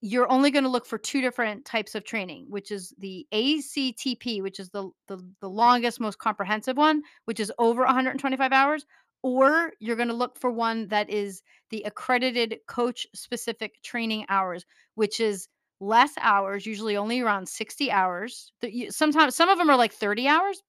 you're 0.00 0.30
only 0.30 0.50
going 0.50 0.64
to 0.64 0.70
look 0.70 0.86
for 0.86 0.98
two 0.98 1.20
different 1.20 1.64
types 1.64 1.94
of 1.94 2.04
training, 2.04 2.46
which 2.48 2.70
is 2.70 2.94
the 2.98 3.26
ACTP, 3.32 4.42
which 4.42 4.58
is 4.58 4.70
the, 4.70 4.90
the 5.08 5.18
the 5.40 5.48
longest, 5.48 6.00
most 6.00 6.18
comprehensive 6.18 6.76
one, 6.76 7.02
which 7.26 7.40
is 7.40 7.52
over 7.58 7.82
125 7.82 8.52
hours, 8.52 8.86
or 9.22 9.72
you're 9.80 9.96
going 9.96 10.08
to 10.08 10.14
look 10.14 10.38
for 10.38 10.50
one 10.50 10.88
that 10.88 11.10
is 11.10 11.42
the 11.70 11.82
accredited 11.82 12.58
coach 12.66 13.06
specific 13.14 13.82
training 13.82 14.24
hours, 14.28 14.64
which 14.94 15.20
is 15.20 15.48
less 15.80 16.12
hours, 16.20 16.66
usually 16.66 16.96
only 16.96 17.20
around 17.20 17.48
60 17.48 17.90
hours. 17.90 18.52
Sometimes 18.88 19.34
some 19.34 19.48
of 19.48 19.58
them 19.58 19.70
are 19.70 19.76
like 19.76 19.92
30 19.92 20.28
hours, 20.28 20.62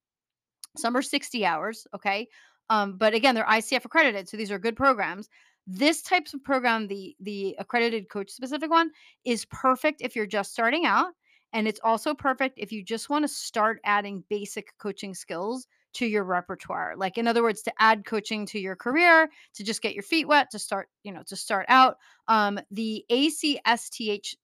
some 0.77 0.95
are 0.95 1.01
60 1.01 1.45
hours, 1.45 1.87
okay? 1.95 2.27
Um, 2.69 2.97
but 2.97 3.13
again, 3.13 3.35
they're 3.35 3.45
ICF 3.45 3.85
accredited, 3.85 4.29
so 4.29 4.37
these 4.37 4.51
are 4.51 4.59
good 4.59 4.77
programs. 4.77 5.29
This 5.67 6.01
types 6.01 6.33
of 6.33 6.43
program, 6.43 6.87
the 6.87 7.15
the 7.19 7.55
accredited 7.59 8.09
coach 8.09 8.29
specific 8.31 8.69
one, 8.69 8.91
is 9.25 9.45
perfect 9.45 10.01
if 10.01 10.15
you're 10.15 10.25
just 10.25 10.51
starting 10.53 10.85
out, 10.85 11.13
and 11.53 11.67
it's 11.67 11.79
also 11.83 12.13
perfect 12.13 12.57
if 12.57 12.71
you 12.71 12.83
just 12.83 13.09
want 13.09 13.23
to 13.23 13.27
start 13.27 13.79
adding 13.83 14.23
basic 14.29 14.77
coaching 14.79 15.13
skills 15.13 15.67
to 15.93 16.05
your 16.05 16.23
repertoire. 16.23 16.95
Like 16.97 17.17
in 17.17 17.27
other 17.27 17.43
words, 17.43 17.61
to 17.63 17.73
add 17.79 18.05
coaching 18.05 18.45
to 18.47 18.59
your 18.59 18.75
career, 18.75 19.29
to 19.55 19.63
just 19.63 19.81
get 19.81 19.93
your 19.93 20.03
feet 20.03 20.27
wet, 20.27 20.49
to 20.51 20.59
start, 20.59 20.89
you 21.03 21.11
know, 21.11 21.23
to 21.27 21.35
start 21.35 21.65
out. 21.69 21.97
Um, 22.27 22.59
the 22.71 23.05
ACSTH 23.09 24.35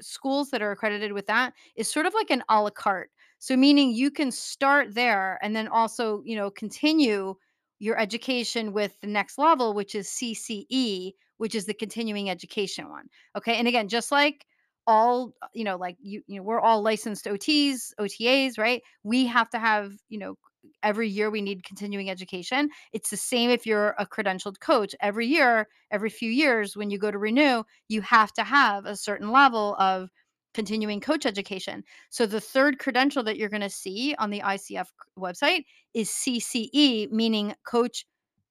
schools 0.00 0.50
that 0.50 0.62
are 0.62 0.72
accredited 0.72 1.12
with 1.12 1.26
that 1.26 1.54
is 1.76 1.90
sort 1.90 2.06
of 2.06 2.14
like 2.14 2.30
an 2.30 2.42
a 2.48 2.60
la 2.62 2.70
carte 2.70 3.10
so 3.38 3.56
meaning 3.56 3.92
you 3.92 4.10
can 4.10 4.30
start 4.30 4.94
there 4.94 5.38
and 5.42 5.54
then 5.54 5.66
also, 5.68 6.22
you 6.24 6.36
know, 6.36 6.50
continue 6.50 7.34
your 7.82 7.98
education 7.98 8.72
with 8.72 8.96
the 9.00 9.08
next 9.08 9.38
level, 9.38 9.74
which 9.74 9.96
is 9.96 10.06
CCE, 10.06 11.14
which 11.38 11.56
is 11.56 11.66
the 11.66 11.74
continuing 11.74 12.30
education 12.30 12.88
one. 12.88 13.08
Okay. 13.36 13.56
And 13.56 13.66
again, 13.66 13.88
just 13.88 14.12
like 14.12 14.46
all, 14.86 15.34
uh, 15.42 15.48
you 15.52 15.64
know, 15.64 15.76
like 15.76 15.96
you, 16.00 16.22
you 16.28 16.36
know, 16.36 16.44
we're 16.44 16.60
all 16.60 16.80
licensed 16.80 17.26
OTs, 17.26 17.92
OTAs, 17.98 18.56
right? 18.56 18.82
We 19.02 19.26
have 19.26 19.50
to 19.50 19.58
have, 19.58 19.94
you 20.08 20.20
know, 20.20 20.36
every 20.84 21.08
year 21.08 21.28
we 21.28 21.42
need 21.42 21.64
continuing 21.64 22.08
education. 22.08 22.70
It's 22.92 23.10
the 23.10 23.16
same 23.16 23.50
if 23.50 23.66
you're 23.66 23.96
a 23.98 24.06
credentialed 24.06 24.60
coach. 24.60 24.94
Every 25.00 25.26
year, 25.26 25.66
every 25.90 26.10
few 26.10 26.30
years, 26.30 26.76
when 26.76 26.88
you 26.88 26.98
go 26.98 27.10
to 27.10 27.18
renew, 27.18 27.64
you 27.88 28.00
have 28.02 28.32
to 28.34 28.44
have 28.44 28.86
a 28.86 28.94
certain 28.94 29.32
level 29.32 29.74
of 29.80 30.08
continuing 30.54 31.00
coach 31.00 31.26
education. 31.26 31.84
So 32.10 32.26
the 32.26 32.40
third 32.40 32.78
credential 32.78 33.22
that 33.24 33.36
you're 33.36 33.48
going 33.48 33.62
to 33.62 33.70
see 33.70 34.14
on 34.18 34.30
the 34.30 34.40
ICF 34.40 34.86
website 35.18 35.64
is 35.94 36.10
CCE, 36.10 37.10
meaning 37.10 37.54
coach. 37.66 38.06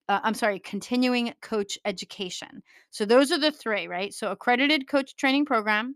Uh, 0.10 0.20
I'm 0.24 0.34
sorry, 0.34 0.60
continuing 0.60 1.34
coach 1.42 1.78
education. 1.86 2.64
So 2.90 3.06
those 3.06 3.32
are 3.32 3.40
the 3.40 3.52
three, 3.52 3.88
right? 3.88 4.14
So 4.14 4.32
accredited 4.32 4.88
coach 4.88 5.16
training 5.16 5.46
program, 5.46 5.96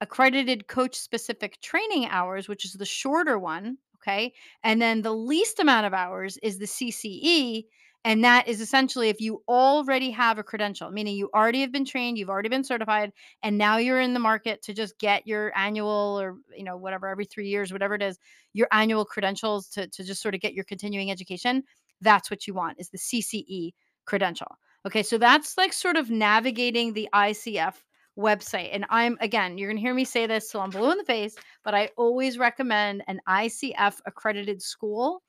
accredited 0.00 0.66
coach 0.66 0.96
specific 0.96 1.60
training 1.60 2.06
hours, 2.06 2.48
which 2.48 2.64
is 2.64 2.72
the 2.72 2.86
shorter 2.86 3.38
one. 3.38 3.78
Okay. 3.96 4.32
And 4.62 4.80
then 4.80 5.02
the 5.02 5.12
least 5.12 5.58
amount 5.58 5.86
of 5.86 5.94
hours 5.94 6.38
is 6.38 6.58
the 6.58 6.66
CCE. 6.66 7.64
And 8.06 8.22
that 8.22 8.46
is 8.46 8.60
essentially 8.60 9.08
if 9.08 9.20
you 9.20 9.42
already 9.48 10.12
have 10.12 10.38
a 10.38 10.44
credential, 10.44 10.92
meaning 10.92 11.16
you 11.16 11.28
already 11.34 11.60
have 11.62 11.72
been 11.72 11.84
trained, 11.84 12.16
you've 12.16 12.30
already 12.30 12.48
been 12.48 12.62
certified, 12.62 13.10
and 13.42 13.58
now 13.58 13.78
you're 13.78 14.00
in 14.00 14.14
the 14.14 14.20
market 14.20 14.62
to 14.62 14.72
just 14.72 14.96
get 15.00 15.26
your 15.26 15.50
annual 15.58 16.16
or, 16.20 16.36
you 16.56 16.62
know, 16.62 16.76
whatever, 16.76 17.08
every 17.08 17.24
three 17.24 17.48
years, 17.48 17.72
whatever 17.72 17.96
it 17.96 18.02
is, 18.02 18.16
your 18.52 18.68
annual 18.70 19.04
credentials 19.04 19.68
to, 19.70 19.88
to 19.88 20.04
just 20.04 20.22
sort 20.22 20.36
of 20.36 20.40
get 20.40 20.54
your 20.54 20.62
continuing 20.62 21.10
education. 21.10 21.64
That's 22.00 22.30
what 22.30 22.46
you 22.46 22.54
want 22.54 22.78
is 22.78 22.90
the 22.90 22.98
CCE 22.98 23.72
credential. 24.04 24.56
Okay. 24.86 25.02
So 25.02 25.18
that's 25.18 25.58
like 25.58 25.72
sort 25.72 25.96
of 25.96 26.08
navigating 26.08 26.92
the 26.92 27.08
ICF 27.12 27.74
website. 28.16 28.68
And 28.72 28.86
I'm 28.88 29.18
again, 29.20 29.58
you're 29.58 29.68
gonna 29.68 29.80
hear 29.80 29.94
me 29.94 30.04
say 30.04 30.28
this 30.28 30.48
till 30.48 30.60
I'm 30.60 30.70
blue 30.70 30.92
in 30.92 30.98
the 30.98 31.02
face, 31.04 31.34
but 31.64 31.74
I 31.74 31.90
always 31.96 32.38
recommend 32.38 33.02
an 33.08 33.20
ICF 33.28 33.98
accredited 34.06 34.62
school. 34.62 35.24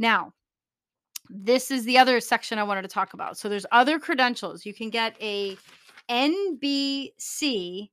Now, 0.00 0.32
this 1.30 1.70
is 1.70 1.84
the 1.84 1.96
other 1.96 2.20
section 2.20 2.58
I 2.58 2.64
wanted 2.64 2.82
to 2.82 2.88
talk 2.88 3.14
about. 3.14 3.38
So 3.38 3.48
there's 3.48 3.66
other 3.70 3.98
credentials. 3.98 4.66
You 4.66 4.74
can 4.74 4.90
get 4.90 5.14
a 5.20 5.56
NBC 6.10 7.88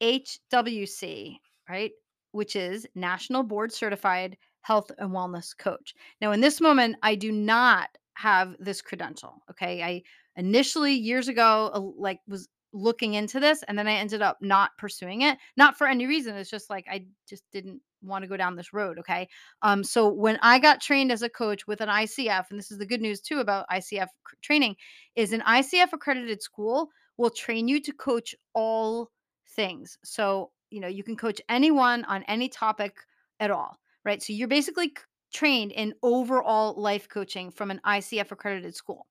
HWC, 0.00 1.36
right? 1.68 1.92
Which 2.32 2.54
is 2.54 2.86
National 2.94 3.42
Board 3.42 3.72
Certified 3.72 4.36
Health 4.60 4.90
and 4.98 5.10
Wellness 5.10 5.56
Coach. 5.56 5.94
Now, 6.20 6.32
in 6.32 6.40
this 6.40 6.60
moment, 6.60 6.96
I 7.02 7.14
do 7.14 7.32
not 7.32 7.88
have 8.14 8.54
this 8.58 8.80
credential. 8.80 9.42
Okay. 9.50 9.82
I 9.82 10.02
initially, 10.36 10.94
years 10.94 11.28
ago, 11.28 11.70
uh, 11.74 11.80
like 12.00 12.20
was 12.28 12.48
looking 12.72 13.14
into 13.14 13.40
this 13.40 13.62
and 13.64 13.78
then 13.78 13.88
I 13.88 13.92
ended 13.92 14.22
up 14.22 14.38
not 14.40 14.76
pursuing 14.76 15.22
it. 15.22 15.38
Not 15.56 15.78
for 15.78 15.86
any 15.86 16.06
reason. 16.06 16.36
It's 16.36 16.50
just 16.50 16.68
like 16.70 16.86
I 16.90 17.06
just 17.28 17.44
didn't 17.52 17.80
want 18.06 18.22
to 18.22 18.28
go 18.28 18.36
down 18.36 18.56
this 18.56 18.72
road. 18.72 18.98
Okay. 18.98 19.28
Um, 19.62 19.84
so 19.84 20.08
when 20.08 20.38
I 20.42 20.58
got 20.58 20.80
trained 20.80 21.12
as 21.12 21.22
a 21.22 21.28
coach 21.28 21.66
with 21.66 21.80
an 21.80 21.88
ICF, 21.88 22.44
and 22.50 22.58
this 22.58 22.70
is 22.70 22.78
the 22.78 22.86
good 22.86 23.00
news 23.00 23.20
too 23.20 23.38
about 23.38 23.68
ICF 23.70 24.08
training, 24.42 24.76
is 25.14 25.32
an 25.32 25.42
ICF 25.42 25.92
accredited 25.92 26.42
school 26.42 26.90
will 27.16 27.30
train 27.30 27.68
you 27.68 27.80
to 27.80 27.92
coach 27.92 28.34
all 28.54 29.10
things. 29.50 29.98
So, 30.04 30.50
you 30.70 30.80
know, 30.80 30.88
you 30.88 31.02
can 31.02 31.16
coach 31.16 31.40
anyone 31.48 32.04
on 32.04 32.22
any 32.24 32.48
topic 32.48 32.96
at 33.40 33.50
all, 33.50 33.78
right? 34.04 34.22
So 34.22 34.32
you're 34.32 34.48
basically 34.48 34.92
trained 35.32 35.72
in 35.72 35.94
overall 36.02 36.80
life 36.80 37.08
coaching 37.08 37.50
from 37.50 37.70
an 37.70 37.80
ICF 37.86 38.30
accredited 38.30 38.74
school. 38.74 39.06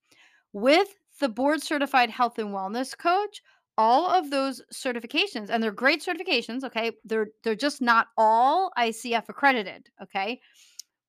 With 0.53 0.87
the 1.19 1.29
board 1.29 1.61
certified 1.61 2.09
health 2.09 2.39
and 2.39 2.49
wellness 2.49 2.97
coach, 2.97 3.41
all 3.77 4.09
of 4.09 4.29
those 4.29 4.61
certifications 4.73 5.49
and 5.49 5.61
they're 5.61 5.71
great 5.71 6.03
certifications, 6.03 6.63
okay? 6.63 6.91
They're 7.03 7.27
they're 7.43 7.55
just 7.55 7.81
not 7.81 8.07
all 8.17 8.71
ICF 8.77 9.29
accredited, 9.29 9.89
okay? 10.03 10.39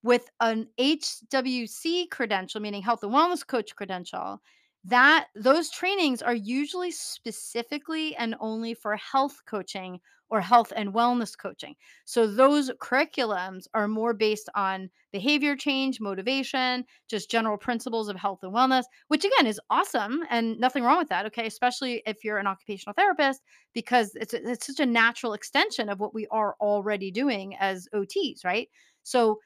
with 0.03 0.31
an 0.41 0.69
HWC 0.79 2.11
credential, 2.11 2.61
meaning 2.61 2.81
health 2.81 3.03
and 3.03 3.13
wellness 3.13 3.45
coach 3.45 3.75
credential, 3.75 4.41
that 4.87 5.29
those 5.35 5.71
trainings 5.71 6.23
are 6.23 6.35
usually 6.35 6.91
specifically 6.91 8.15
and 8.17 8.35
only 8.41 8.75
for 8.75 8.97
health 8.97 9.43
coaching 9.47 10.01
or 10.29 10.41
health 10.41 10.73
and 10.75 10.93
wellness 10.93 11.39
coaching. 11.39 11.75
So 12.05 12.27
those 12.27 12.71
curriculums 12.81 13.67
are 13.75 13.87
more 13.87 14.13
based 14.13 14.49
on 14.57 14.91
behavior 15.13 15.55
change, 15.57 16.01
motivation, 16.01 16.85
just 17.09 17.31
general 17.31 17.57
principles 17.57 18.09
of 18.09 18.17
health 18.17 18.41
and 18.43 18.53
wellness, 18.53 18.85
which 19.09 19.25
again 19.25 19.47
is 19.47 19.61
awesome 19.71 20.25
and 20.31 20.59
nothing 20.59 20.83
wrong 20.83 20.99
with 20.99 21.09
that, 21.11 21.27
okay? 21.27 21.47
Especially 21.47 22.03
if 22.07 22.25
you're 22.25 22.39
an 22.39 22.47
occupational 22.49 22.95
therapist 22.95 23.41
because 23.73 24.13
it's 24.17 24.35
it's 24.35 24.67
such 24.67 24.81
a 24.81 24.87
natural 24.87 25.33
extension 25.33 25.89
of 25.89 26.01
what 26.01 26.15
we 26.15 26.27
are 26.29 26.57
already 26.61 27.11
doing 27.11 27.57
as 27.59 27.89
OTs, 27.93 28.45
right? 28.45 28.69
So 29.05 29.39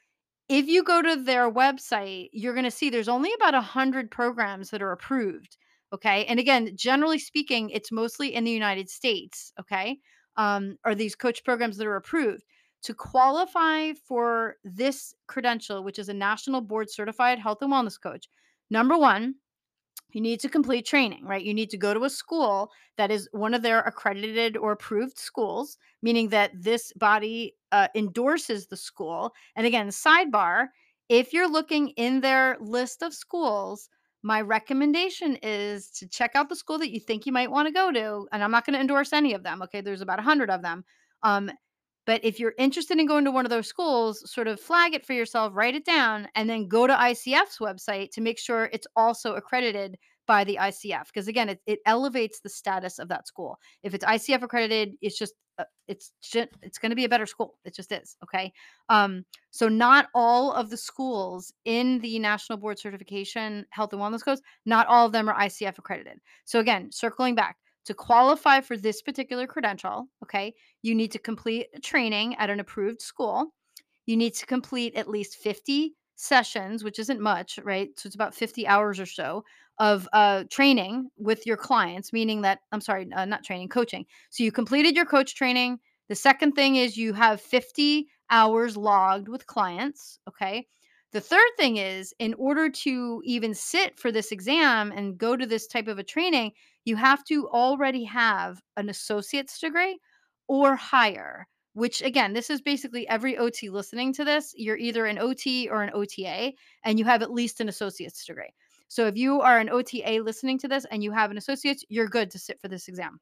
if 0.51 0.67
you 0.67 0.83
go 0.83 1.01
to 1.01 1.15
their 1.15 1.49
website, 1.49 2.29
you're 2.33 2.53
going 2.53 2.65
to 2.65 2.71
see 2.71 2.89
there's 2.89 3.07
only 3.07 3.31
about 3.33 3.53
100 3.53 4.11
programs 4.11 4.69
that 4.71 4.81
are 4.81 4.91
approved. 4.91 5.55
Okay. 5.93 6.25
And 6.25 6.41
again, 6.41 6.73
generally 6.75 7.19
speaking, 7.19 7.69
it's 7.69 7.89
mostly 7.89 8.35
in 8.35 8.43
the 8.43 8.51
United 8.51 8.89
States. 8.89 9.53
Okay. 9.57 9.99
Um, 10.35 10.77
are 10.83 10.93
these 10.93 11.15
coach 11.15 11.45
programs 11.45 11.77
that 11.77 11.87
are 11.87 11.95
approved. 11.95 12.43
To 12.83 12.93
qualify 12.93 13.93
for 13.93 14.55
this 14.65 15.13
credential, 15.27 15.83
which 15.83 15.99
is 15.99 16.09
a 16.09 16.13
national 16.13 16.61
board 16.61 16.89
certified 16.89 17.39
health 17.39 17.61
and 17.61 17.71
wellness 17.71 18.01
coach, 18.01 18.27
number 18.69 18.97
one, 18.97 19.35
you 20.15 20.21
need 20.21 20.39
to 20.41 20.49
complete 20.49 20.85
training, 20.85 21.25
right? 21.25 21.43
You 21.43 21.53
need 21.53 21.69
to 21.71 21.77
go 21.77 21.93
to 21.93 22.03
a 22.03 22.09
school 22.09 22.71
that 22.97 23.11
is 23.11 23.27
one 23.31 23.53
of 23.53 23.61
their 23.61 23.79
accredited 23.81 24.57
or 24.57 24.71
approved 24.71 25.17
schools, 25.17 25.77
meaning 26.01 26.29
that 26.29 26.51
this 26.53 26.93
body 26.93 27.55
uh, 27.71 27.87
endorses 27.95 28.67
the 28.67 28.77
school. 28.77 29.33
And 29.55 29.65
again, 29.65 29.87
sidebar 29.89 30.67
if 31.09 31.33
you're 31.33 31.49
looking 31.49 31.89
in 31.89 32.21
their 32.21 32.57
list 32.61 33.01
of 33.01 33.13
schools, 33.13 33.89
My 34.23 34.41
recommendation 34.41 35.37
is 35.41 35.89
to 35.91 36.07
check 36.07 36.31
out 36.35 36.47
the 36.47 36.55
school 36.55 36.77
that 36.77 36.91
you 36.91 36.99
think 36.99 37.25
you 37.25 37.31
might 37.31 37.49
wanna 37.49 37.71
go 37.71 37.91
to, 37.91 38.27
and 38.31 38.43
I'm 38.43 38.51
not 38.51 38.65
gonna 38.65 38.77
endorse 38.79 39.13
any 39.13 39.33
of 39.33 39.41
them, 39.43 39.63
okay? 39.63 39.81
There's 39.81 40.01
about 40.01 40.19
100 40.19 40.49
of 40.51 40.61
them. 40.61 40.85
Um, 41.23 41.51
but 42.05 42.23
if 42.23 42.39
you're 42.39 42.55
interested 42.57 42.99
in 42.99 43.05
going 43.05 43.25
to 43.25 43.31
one 43.31 43.45
of 43.45 43.49
those 43.49 43.67
schools, 43.67 44.29
sort 44.31 44.47
of 44.47 44.59
flag 44.59 44.93
it 44.93 45.05
for 45.05 45.13
yourself, 45.13 45.53
write 45.55 45.75
it 45.75 45.85
down, 45.85 46.27
and 46.35 46.49
then 46.49 46.67
go 46.67 46.87
to 46.87 46.93
ICF's 46.93 47.59
website 47.59 48.11
to 48.11 48.21
make 48.21 48.39
sure 48.39 48.69
it's 48.73 48.87
also 48.95 49.35
accredited 49.35 49.97
by 50.27 50.43
the 50.43 50.57
ICF. 50.59 51.05
Because 51.05 51.27
again, 51.27 51.49
it, 51.49 51.59
it 51.65 51.79
elevates 51.85 52.39
the 52.39 52.49
status 52.49 52.99
of 52.99 53.07
that 53.09 53.27
school. 53.27 53.57
If 53.83 53.93
it's 53.93 54.05
ICF 54.05 54.41
accredited, 54.41 54.95
it's 55.01 55.17
just 55.17 55.33
uh, 55.59 55.65
it's 55.87 56.13
ju- 56.23 56.47
it's 56.61 56.77
going 56.77 56.89
to 56.89 56.95
be 56.95 57.05
a 57.05 57.09
better 57.09 57.25
school. 57.25 57.57
It 57.65 57.75
just 57.75 57.91
is. 57.91 58.15
Okay. 58.23 58.51
Um, 58.89 59.25
so 59.51 59.67
not 59.67 60.07
all 60.15 60.53
of 60.53 60.69
the 60.69 60.77
schools 60.77 61.53
in 61.65 61.99
the 61.99 62.17
National 62.19 62.57
Board 62.57 62.79
Certification 62.79 63.65
Health 63.71 63.93
and 63.93 64.01
Wellness 64.01 64.23
Codes, 64.23 64.41
not 64.65 64.87
all 64.87 65.05
of 65.05 65.11
them 65.11 65.29
are 65.29 65.35
ICF 65.35 65.77
accredited. 65.77 66.19
So 66.45 66.59
again, 66.59 66.91
circling 66.91 67.35
back 67.35 67.57
to 67.85 67.93
qualify 67.93 68.61
for 68.61 68.77
this 68.77 69.01
particular 69.01 69.47
credential, 69.47 70.07
okay, 70.23 70.53
you 70.81 70.95
need 70.95 71.11
to 71.11 71.19
complete 71.19 71.67
a 71.75 71.79
training 71.79 72.35
at 72.35 72.49
an 72.49 72.59
approved 72.59 73.01
school. 73.01 73.53
You 74.05 74.17
need 74.17 74.33
to 74.35 74.45
complete 74.45 74.95
at 74.95 75.09
least 75.09 75.37
50 75.37 75.95
sessions, 76.15 76.83
which 76.83 76.99
isn't 76.99 77.19
much, 77.19 77.59
right? 77.63 77.89
So 77.97 78.07
it's 78.07 78.15
about 78.15 78.35
50 78.35 78.67
hours 78.67 78.99
or 78.99 79.05
so 79.05 79.43
of 79.79 80.07
uh, 80.13 80.43
training 80.49 81.09
with 81.17 81.47
your 81.47 81.57
clients, 81.57 82.13
meaning 82.13 82.41
that, 82.41 82.59
I'm 82.71 82.81
sorry, 82.81 83.11
uh, 83.13 83.25
not 83.25 83.43
training, 83.43 83.69
coaching. 83.69 84.05
So 84.29 84.43
you 84.43 84.51
completed 84.51 84.95
your 84.95 85.05
coach 85.05 85.33
training. 85.33 85.79
The 86.09 86.15
second 86.15 86.51
thing 86.51 86.75
is 86.75 86.97
you 86.97 87.13
have 87.13 87.41
50 87.41 88.07
hours 88.29 88.77
logged 88.77 89.27
with 89.27 89.47
clients, 89.47 90.19
okay? 90.27 90.67
The 91.11 91.21
third 91.21 91.49
thing 91.57 91.77
is, 91.77 92.13
in 92.19 92.33
order 92.35 92.69
to 92.69 93.21
even 93.25 93.53
sit 93.53 93.99
for 93.99 94.11
this 94.11 94.31
exam 94.31 94.91
and 94.91 95.17
go 95.17 95.35
to 95.35 95.45
this 95.45 95.67
type 95.67 95.87
of 95.87 95.99
a 95.99 96.03
training, 96.03 96.51
you 96.85 96.95
have 96.95 97.23
to 97.25 97.47
already 97.49 98.03
have 98.05 98.61
an 98.77 98.89
associate's 98.89 99.59
degree 99.59 99.99
or 100.47 100.75
higher. 100.75 101.47
Which 101.73 102.01
again, 102.01 102.33
this 102.33 102.49
is 102.49 102.61
basically 102.61 103.07
every 103.07 103.37
OT 103.37 103.69
listening 103.69 104.11
to 104.15 104.25
this. 104.25 104.53
You're 104.57 104.77
either 104.77 105.05
an 105.05 105.17
OT 105.17 105.69
or 105.69 105.83
an 105.83 105.91
OTA, 105.93 106.51
and 106.83 106.99
you 106.99 107.05
have 107.05 107.21
at 107.21 107.31
least 107.31 107.61
an 107.61 107.69
associate's 107.69 108.25
degree. 108.25 108.53
So 108.89 109.07
if 109.07 109.15
you 109.15 109.39
are 109.39 109.57
an 109.57 109.69
OTA 109.69 110.19
listening 110.21 110.59
to 110.59 110.67
this 110.67 110.85
and 110.91 111.01
you 111.01 111.13
have 111.13 111.31
an 111.31 111.37
associate's, 111.37 111.85
you're 111.87 112.09
good 112.09 112.29
to 112.31 112.39
sit 112.39 112.59
for 112.59 112.67
this 112.67 112.89
exam. 112.89 113.21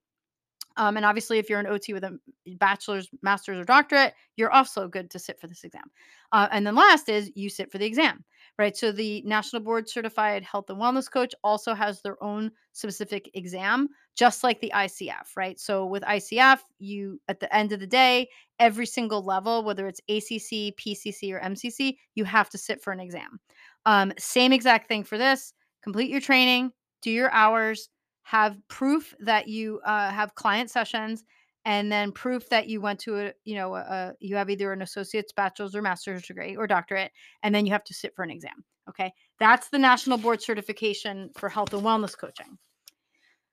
Um, 0.78 0.98
and 0.98 1.06
obviously, 1.06 1.38
if 1.38 1.48
you're 1.48 1.60
an 1.60 1.68
OT 1.68 1.94
with 1.94 2.04
a 2.04 2.18
bachelor's, 2.58 3.08
master's, 3.22 3.60
or 3.60 3.66
doctorate, 3.66 4.16
you're 4.36 4.50
also 4.50 4.88
good 4.88 5.12
to 5.12 5.20
sit 5.20 5.40
for 5.40 5.46
this 5.46 5.64
exam. 5.64 5.84
Uh, 6.32 6.48
and 6.52 6.66
then 6.66 6.74
last 6.74 7.08
is 7.08 7.30
you 7.36 7.50
sit 7.50 7.72
for 7.72 7.78
the 7.78 7.86
exam, 7.86 8.24
right? 8.60 8.76
So 8.76 8.92
the 8.92 9.24
National 9.26 9.62
Board 9.62 9.88
Certified 9.88 10.44
Health 10.44 10.70
and 10.70 10.78
Wellness 10.78 11.10
Coach 11.10 11.34
also 11.46 11.74
has 11.74 12.02
their 12.02 12.22
own 12.22 12.52
specific 12.74 13.32
exam, 13.34 13.88
just 14.16 14.44
like 14.44 14.60
the 14.60 14.72
ICF, 14.76 15.38
right? 15.38 15.58
So 15.58 15.86
with 15.86 16.04
ICF, 16.04 16.60
you 16.78 17.22
at 17.30 17.40
the 17.40 17.56
end 17.56 17.72
of 17.72 17.80
the 17.80 17.88
day, 17.88 18.28
every 18.60 18.86
single 18.86 19.24
level, 19.24 19.64
whether 19.64 19.88
it's 19.88 20.02
ACC, 20.10 20.76
PCC, 20.76 21.34
or 21.34 21.40
MCC, 21.40 21.96
you 22.16 22.26
have 22.26 22.50
to 22.50 22.58
sit 22.58 22.84
for 22.84 22.92
an 22.92 23.00
exam. 23.00 23.40
Um, 23.86 24.12
same 24.20 24.52
exact 24.52 24.90
thing 24.90 25.06
for 25.06 25.18
this. 25.18 25.54
Complete 25.82 26.12
your 26.12 26.20
training, 26.20 26.74
do 27.02 27.12
your 27.12 27.32
hours 27.32 27.90
have 28.24 28.58
proof 28.68 29.16
that 29.22 29.48
you 29.48 29.80
uh, 29.86 30.12
have 30.12 30.36
client 30.36 30.70
sessions 30.70 31.24
and 31.70 31.92
then 31.92 32.12
proof 32.12 32.50
that 32.50 32.68
you 32.68 32.82
went 32.82 33.00
to 33.00 33.20
a 33.20 33.32
you 33.46 33.54
know 33.54 33.76
a, 33.76 34.14
you 34.20 34.36
have 34.36 34.50
either 34.50 34.74
an 34.74 34.82
associate's 34.82 35.32
bachelor's 35.32 35.76
or 35.76 35.84
master's 35.84 36.24
degree 36.24 36.56
or 36.56 36.66
doctorate 36.66 37.12
and 37.44 37.54
then 37.54 37.66
you 37.66 37.72
have 37.72 37.84
to 37.84 37.94
sit 37.94 38.16
for 38.16 38.24
an 38.24 38.32
exam 38.32 38.66
okay? 38.90 39.14
That's 39.40 39.70
the 39.70 39.78
national 39.78 40.18
board 40.18 40.42
certification 40.42 41.30
for 41.38 41.48
health 41.48 41.72
and 41.76 41.84
wellness 41.84 42.18
coaching. 42.18 42.58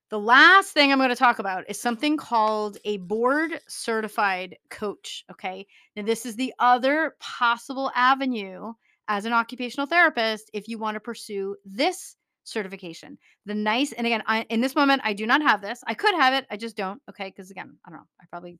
The 0.09 0.19
last 0.19 0.71
thing 0.71 0.91
i'm 0.91 0.97
going 0.97 1.09
to 1.09 1.15
talk 1.15 1.37
about 1.37 1.69
is 1.69 1.79
something 1.79 2.17
called 2.17 2.79
a 2.85 2.97
board 2.97 3.59
certified 3.67 4.57
coach 4.71 5.23
okay? 5.31 5.67
Now 5.95 6.01
this 6.01 6.25
is 6.25 6.35
the 6.35 6.53
other 6.57 7.15
possible 7.19 7.91
avenue 7.93 8.73
as 9.07 9.25
an 9.25 9.33
occupational 9.33 9.85
therapist 9.85 10.49
if 10.53 10.67
you 10.67 10.79
want 10.79 10.95
to 10.95 10.99
pursue 10.99 11.55
this 11.65 12.15
certification. 12.47 13.17
The 13.45 13.53
nice, 13.53 13.91
and 13.91 14.07
again, 14.07 14.23
I, 14.25 14.45
in 14.49 14.61
this 14.61 14.75
moment, 14.75 15.01
I 15.03 15.13
do 15.13 15.25
not 15.25 15.41
have 15.41 15.61
this. 15.61 15.83
I 15.87 15.93
could 15.93 16.15
have 16.15 16.33
it, 16.33 16.45
I 16.49 16.57
just 16.57 16.75
don't. 16.75 17.01
Okay, 17.09 17.25
because 17.25 17.51
again, 17.51 17.77
I 17.85 17.89
don't 17.89 17.99
know. 17.99 18.07
I 18.21 18.25
probably 18.29 18.59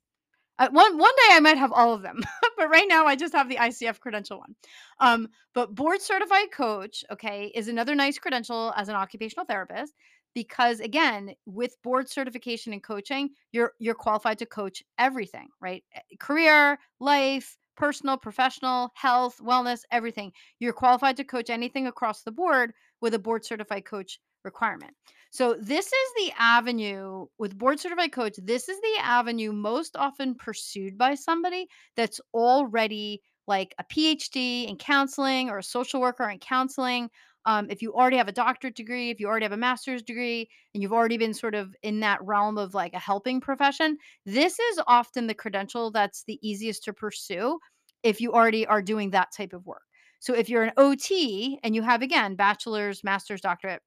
uh, 0.59 0.69
one 0.71 0.97
one 0.97 1.13
day 1.27 1.33
I 1.35 1.39
might 1.39 1.57
have 1.57 1.71
all 1.71 1.93
of 1.93 2.01
them, 2.01 2.19
but 2.57 2.69
right 2.69 2.87
now 2.87 3.05
I 3.05 3.15
just 3.15 3.33
have 3.33 3.47
the 3.47 3.57
ICF 3.57 3.99
credential 3.99 4.39
one. 4.39 4.55
Um, 4.99 5.27
but 5.53 5.75
board 5.75 6.01
certified 6.01 6.51
coach, 6.51 7.03
okay, 7.11 7.51
is 7.53 7.67
another 7.67 7.93
nice 7.93 8.17
credential 8.17 8.73
as 8.75 8.89
an 8.89 8.95
occupational 8.95 9.45
therapist 9.45 9.93
because 10.33 10.79
again, 10.79 11.31
with 11.45 11.75
board 11.83 12.09
certification 12.09 12.73
and 12.73 12.83
coaching, 12.83 13.29
you're 13.51 13.73
you're 13.79 13.95
qualified 13.95 14.39
to 14.39 14.45
coach 14.45 14.83
everything, 14.97 15.47
right? 15.61 15.83
Eh, 15.93 15.99
career, 16.19 16.79
life, 16.99 17.57
personal, 17.75 18.17
professional, 18.17 18.91
health, 18.95 19.39
wellness, 19.39 19.81
everything. 19.91 20.31
You're 20.59 20.73
qualified 20.73 21.17
to 21.17 21.23
coach 21.23 21.49
anything 21.49 21.87
across 21.87 22.23
the 22.23 22.31
board 22.31 22.73
with 23.01 23.13
a 23.13 23.19
board 23.19 23.45
certified 23.45 23.85
coach 23.85 24.19
requirement. 24.43 24.93
So 25.31 25.55
this 25.59 25.87
is 25.87 26.13
the 26.15 26.31
avenue 26.37 27.25
with 27.37 27.57
board 27.57 27.79
certified 27.79 28.11
coach. 28.11 28.35
This 28.37 28.69
is 28.69 28.79
the 28.79 28.97
avenue 29.01 29.51
most 29.51 29.95
often 29.95 30.35
pursued 30.35 30.97
by 30.97 31.15
somebody 31.15 31.67
that's 31.95 32.21
already 32.33 33.21
like 33.47 33.75
a 33.79 33.83
PhD 33.83 34.67
in 34.67 34.77
counseling 34.77 35.49
or 35.49 35.57
a 35.57 35.63
social 35.63 36.01
worker 36.01 36.29
in 36.29 36.39
counseling. 36.39 37.09
Um, 37.45 37.69
if 37.69 37.81
you 37.81 37.93
already 37.93 38.17
have 38.17 38.27
a 38.27 38.33
doctorate 38.33 38.75
degree, 38.75 39.09
if 39.09 39.19
you 39.21 39.27
already 39.27 39.45
have 39.45 39.53
a 39.53 39.57
master's 39.57 40.03
degree, 40.03 40.49
and 40.73 40.83
you've 40.83 40.91
already 40.91 41.17
been 41.17 41.33
sort 41.33 41.55
of 41.55 41.73
in 41.81 42.01
that 42.01 42.21
realm 42.21 42.57
of 42.57 42.73
like 42.73 42.93
a 42.93 42.99
helping 42.99 43.39
profession, 43.39 43.97
this 44.25 44.59
is 44.59 44.81
often 44.85 45.27
the 45.27 45.33
credential 45.33 45.89
that's 45.91 46.23
the 46.23 46.39
easiest 46.47 46.83
to 46.83 46.93
pursue 46.93 47.57
if 48.03 48.19
you 48.19 48.33
already 48.33 48.65
are 48.67 48.81
doing 48.81 49.11
that 49.11 49.31
type 49.35 49.53
of 49.53 49.65
work. 49.65 49.86
So 50.19 50.33
if 50.33 50.49
you're 50.49 50.63
an 50.63 50.73
OT 50.77 51.59
and 51.63 51.75
you 51.75 51.81
have 51.83 52.01
again 52.01 52.35
bachelor's, 52.35 53.03
master's, 53.03 53.41
doctorate, 53.41 53.81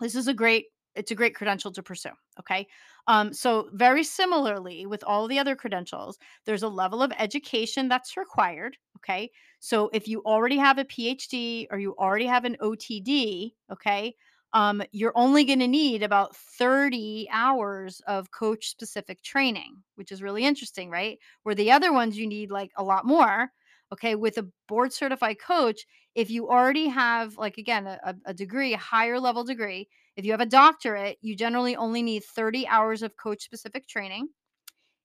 this 0.00 0.14
is 0.14 0.28
a 0.28 0.34
great 0.34 0.66
it's 0.94 1.10
a 1.10 1.14
great 1.14 1.34
credential 1.34 1.70
to 1.72 1.82
pursue. 1.82 2.08
Okay. 2.40 2.66
Um, 3.06 3.34
so 3.34 3.68
very 3.74 4.02
similarly 4.02 4.86
with 4.86 5.04
all 5.04 5.28
the 5.28 5.38
other 5.38 5.54
credentials, 5.54 6.18
there's 6.46 6.62
a 6.62 6.68
level 6.68 7.02
of 7.02 7.12
education 7.18 7.86
that's 7.88 8.16
required. 8.16 8.78
Okay. 8.96 9.30
So 9.60 9.90
if 9.92 10.08
you 10.08 10.22
already 10.24 10.56
have 10.56 10.78
a 10.78 10.84
PhD 10.86 11.66
or 11.70 11.78
you 11.78 11.94
already 11.98 12.24
have 12.24 12.46
an 12.46 12.56
OTD, 12.62 13.52
okay, 13.70 14.14
um, 14.54 14.82
you're 14.90 15.12
only 15.16 15.44
going 15.44 15.58
to 15.58 15.68
need 15.68 16.02
about 16.02 16.34
30 16.34 17.28
hours 17.30 18.00
of 18.06 18.30
coach 18.30 18.68
specific 18.68 19.22
training, 19.22 19.82
which 19.96 20.10
is 20.10 20.22
really 20.22 20.44
interesting, 20.46 20.88
right? 20.88 21.18
Where 21.42 21.54
the 21.54 21.72
other 21.72 21.92
ones 21.92 22.16
you 22.16 22.26
need 22.26 22.50
like 22.50 22.70
a 22.76 22.82
lot 22.82 23.04
more. 23.04 23.50
Okay. 23.92 24.14
With 24.14 24.38
a 24.38 24.48
board 24.68 24.92
certified 24.92 25.38
coach, 25.40 25.86
if 26.14 26.30
you 26.30 26.48
already 26.48 26.88
have, 26.88 27.36
like, 27.36 27.58
again, 27.58 27.86
a, 27.86 28.14
a 28.24 28.34
degree, 28.34 28.74
a 28.74 28.78
higher 28.78 29.20
level 29.20 29.44
degree, 29.44 29.88
if 30.16 30.24
you 30.24 30.32
have 30.32 30.40
a 30.40 30.46
doctorate, 30.46 31.18
you 31.20 31.36
generally 31.36 31.76
only 31.76 32.02
need 32.02 32.24
30 32.24 32.66
hours 32.66 33.02
of 33.02 33.16
coach 33.16 33.42
specific 33.42 33.86
training. 33.86 34.28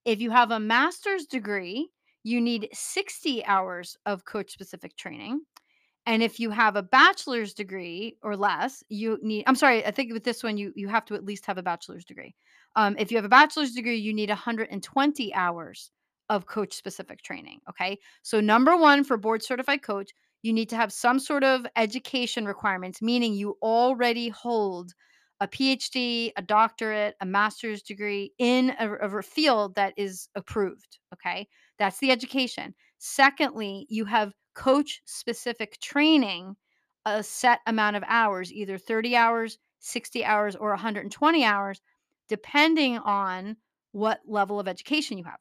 If 0.05 0.21
you 0.21 0.31
have 0.31 0.51
a 0.51 0.59
master's 0.59 1.25
degree, 1.25 1.89
you 2.23 2.41
need 2.41 2.69
60 2.73 3.45
hours 3.45 3.97
of 4.05 4.25
coach 4.25 4.51
specific 4.51 4.95
training. 4.97 5.41
And 6.05 6.23
if 6.23 6.39
you 6.39 6.49
have 6.51 6.75
a 6.75 6.83
bachelor's 6.83 7.53
degree 7.53 8.17
or 8.23 8.35
less, 8.35 8.83
you 8.89 9.19
need 9.21 9.43
I'm 9.47 9.55
sorry, 9.55 9.85
I 9.85 9.91
think 9.91 10.13
with 10.13 10.23
this 10.23 10.43
one 10.43 10.57
you 10.57 10.73
you 10.75 10.87
have 10.87 11.05
to 11.05 11.15
at 11.15 11.25
least 11.25 11.45
have 11.45 11.57
a 11.57 11.63
bachelor's 11.63 12.05
degree. 12.05 12.35
Um, 12.75 12.95
if 12.97 13.11
you 13.11 13.17
have 13.17 13.25
a 13.25 13.29
bachelor's 13.29 13.73
degree, 13.73 13.97
you 13.97 14.13
need 14.13 14.29
120 14.29 15.33
hours 15.35 15.91
of 16.31 16.45
coach 16.45 16.73
specific 16.73 17.21
training. 17.21 17.59
Okay. 17.69 17.99
So, 18.23 18.39
number 18.39 18.75
one 18.77 19.03
for 19.03 19.17
board 19.17 19.43
certified 19.43 19.83
coach, 19.83 20.11
you 20.41 20.53
need 20.53 20.69
to 20.69 20.77
have 20.77 20.91
some 20.91 21.19
sort 21.19 21.43
of 21.43 21.67
education 21.75 22.45
requirements, 22.45 23.01
meaning 23.01 23.33
you 23.33 23.57
already 23.61 24.29
hold 24.29 24.93
a 25.41 25.47
PhD, 25.47 26.31
a 26.37 26.41
doctorate, 26.41 27.15
a 27.19 27.25
master's 27.25 27.81
degree 27.81 28.31
in 28.39 28.73
a, 28.79 28.93
a 28.93 29.21
field 29.21 29.75
that 29.75 29.93
is 29.97 30.29
approved. 30.35 30.99
Okay. 31.13 31.47
That's 31.77 31.99
the 31.99 32.11
education. 32.11 32.73
Secondly, 32.97 33.85
you 33.89 34.05
have 34.05 34.33
coach 34.55 35.01
specific 35.05 35.79
training, 35.81 36.55
a 37.05 37.23
set 37.23 37.59
amount 37.67 37.97
of 37.97 38.03
hours, 38.07 38.53
either 38.53 38.77
30 38.77 39.15
hours, 39.17 39.57
60 39.79 40.23
hours, 40.23 40.55
or 40.55 40.69
120 40.69 41.43
hours, 41.43 41.81
depending 42.29 42.99
on 42.99 43.57
what 43.91 44.21
level 44.25 44.59
of 44.59 44.67
education 44.67 45.17
you 45.17 45.25
have. 45.25 45.39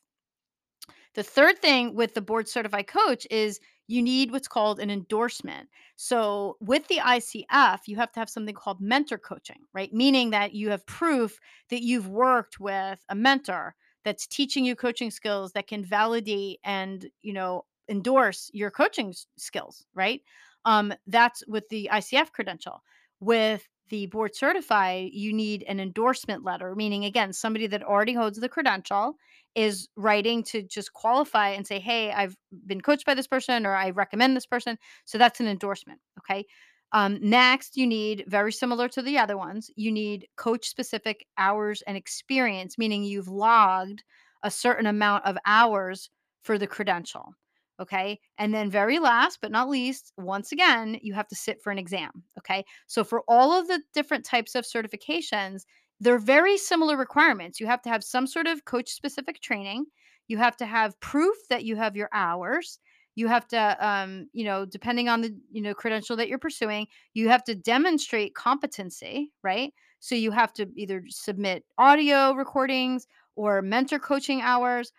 The 1.14 1.22
third 1.22 1.58
thing 1.58 1.94
with 1.94 2.14
the 2.14 2.20
board 2.20 2.48
certified 2.48 2.86
coach 2.86 3.26
is 3.30 3.60
you 3.88 4.02
need 4.02 4.30
what's 4.30 4.46
called 4.46 4.78
an 4.78 4.90
endorsement. 4.90 5.68
So 5.96 6.56
with 6.60 6.86
the 6.86 6.98
ICF, 6.98 7.80
you 7.86 7.96
have 7.96 8.12
to 8.12 8.20
have 8.20 8.30
something 8.30 8.54
called 8.54 8.80
mentor 8.80 9.18
coaching, 9.18 9.62
right? 9.74 9.92
Meaning 9.92 10.30
that 10.30 10.54
you 10.54 10.70
have 10.70 10.86
proof 10.86 11.38
that 11.70 11.82
you've 11.82 12.08
worked 12.08 12.60
with 12.60 13.04
a 13.08 13.14
mentor 13.16 13.74
that's 14.04 14.26
teaching 14.26 14.64
you 14.64 14.76
coaching 14.76 15.10
skills 15.10 15.52
that 15.52 15.66
can 15.66 15.84
validate 15.84 16.60
and, 16.64 17.10
you 17.22 17.32
know, 17.32 17.64
endorse 17.88 18.48
your 18.54 18.70
coaching 18.70 19.12
skills, 19.36 19.84
right? 19.94 20.22
Um, 20.64 20.94
that's 21.08 21.44
with 21.48 21.68
the 21.68 21.90
ICF 21.92 22.30
credential. 22.32 22.82
With 23.18 23.68
the 23.90 24.06
board 24.06 24.34
certify, 24.34 25.08
you 25.12 25.32
need 25.32 25.64
an 25.68 25.80
endorsement 25.80 26.44
letter, 26.44 26.74
meaning 26.74 27.04
again, 27.04 27.32
somebody 27.32 27.66
that 27.68 27.82
already 27.82 28.14
holds 28.14 28.38
the 28.38 28.48
credential 28.48 29.16
is 29.54 29.88
writing 29.96 30.42
to 30.44 30.62
just 30.62 30.92
qualify 30.92 31.50
and 31.50 31.66
say, 31.66 31.80
Hey, 31.80 32.12
I've 32.12 32.36
been 32.66 32.80
coached 32.80 33.04
by 33.06 33.14
this 33.14 33.26
person 33.26 33.66
or 33.66 33.74
I 33.74 33.90
recommend 33.90 34.36
this 34.36 34.46
person. 34.46 34.78
So 35.04 35.18
that's 35.18 35.40
an 35.40 35.48
endorsement. 35.48 36.00
Okay. 36.20 36.46
Um, 36.92 37.18
next, 37.20 37.76
you 37.76 37.86
need 37.86 38.24
very 38.26 38.52
similar 38.52 38.88
to 38.88 39.02
the 39.02 39.18
other 39.18 39.36
ones, 39.36 39.70
you 39.76 39.92
need 39.92 40.26
coach 40.36 40.68
specific 40.68 41.24
hours 41.38 41.82
and 41.86 41.96
experience, 41.96 42.76
meaning 42.78 43.04
you've 43.04 43.28
logged 43.28 44.02
a 44.42 44.50
certain 44.50 44.86
amount 44.86 45.24
of 45.24 45.36
hours 45.46 46.10
for 46.42 46.58
the 46.58 46.66
credential. 46.66 47.34
Okay. 47.80 48.20
And 48.38 48.52
then, 48.52 48.70
very 48.70 48.98
last 48.98 49.38
but 49.40 49.50
not 49.50 49.68
least, 49.70 50.12
once 50.18 50.52
again, 50.52 50.98
you 51.02 51.14
have 51.14 51.28
to 51.28 51.34
sit 51.34 51.62
for 51.62 51.70
an 51.70 51.78
exam. 51.78 52.24
Okay. 52.38 52.64
So, 52.86 53.04
for 53.04 53.22
all 53.26 53.52
of 53.58 53.68
the 53.68 53.82
different 53.94 54.24
types 54.24 54.54
of 54.54 54.64
certifications, 54.64 55.62
they're 56.00 56.18
very 56.18 56.56
similar 56.58 56.96
requirements. 56.96 57.58
You 57.60 57.66
have 57.66 57.82
to 57.82 57.88
have 57.88 58.04
some 58.04 58.26
sort 58.26 58.46
of 58.46 58.64
coach 58.64 58.90
specific 58.90 59.40
training, 59.40 59.86
you 60.28 60.38
have 60.38 60.56
to 60.58 60.66
have 60.66 60.98
proof 61.00 61.36
that 61.48 61.64
you 61.64 61.76
have 61.76 61.96
your 61.96 62.08
hours. 62.12 62.78
You 63.16 63.26
have 63.28 63.46
to, 63.48 63.76
um, 63.86 64.28
you 64.32 64.44
know, 64.44 64.64
depending 64.64 65.08
on 65.08 65.20
the, 65.20 65.34
you 65.50 65.60
know, 65.60 65.74
credential 65.74 66.16
that 66.16 66.28
you're 66.28 66.38
pursuing, 66.38 66.86
you 67.12 67.28
have 67.28 67.42
to 67.44 67.54
demonstrate 67.54 68.34
competency, 68.34 69.32
right? 69.42 69.74
So 69.98 70.14
you 70.14 70.30
have 70.30 70.52
to 70.54 70.68
either 70.76 71.02
submit 71.08 71.64
audio 71.76 72.32
recordings 72.34 73.06
or 73.34 73.62
mentor 73.62 73.98
coaching 73.98 74.40
hours, 74.42 74.92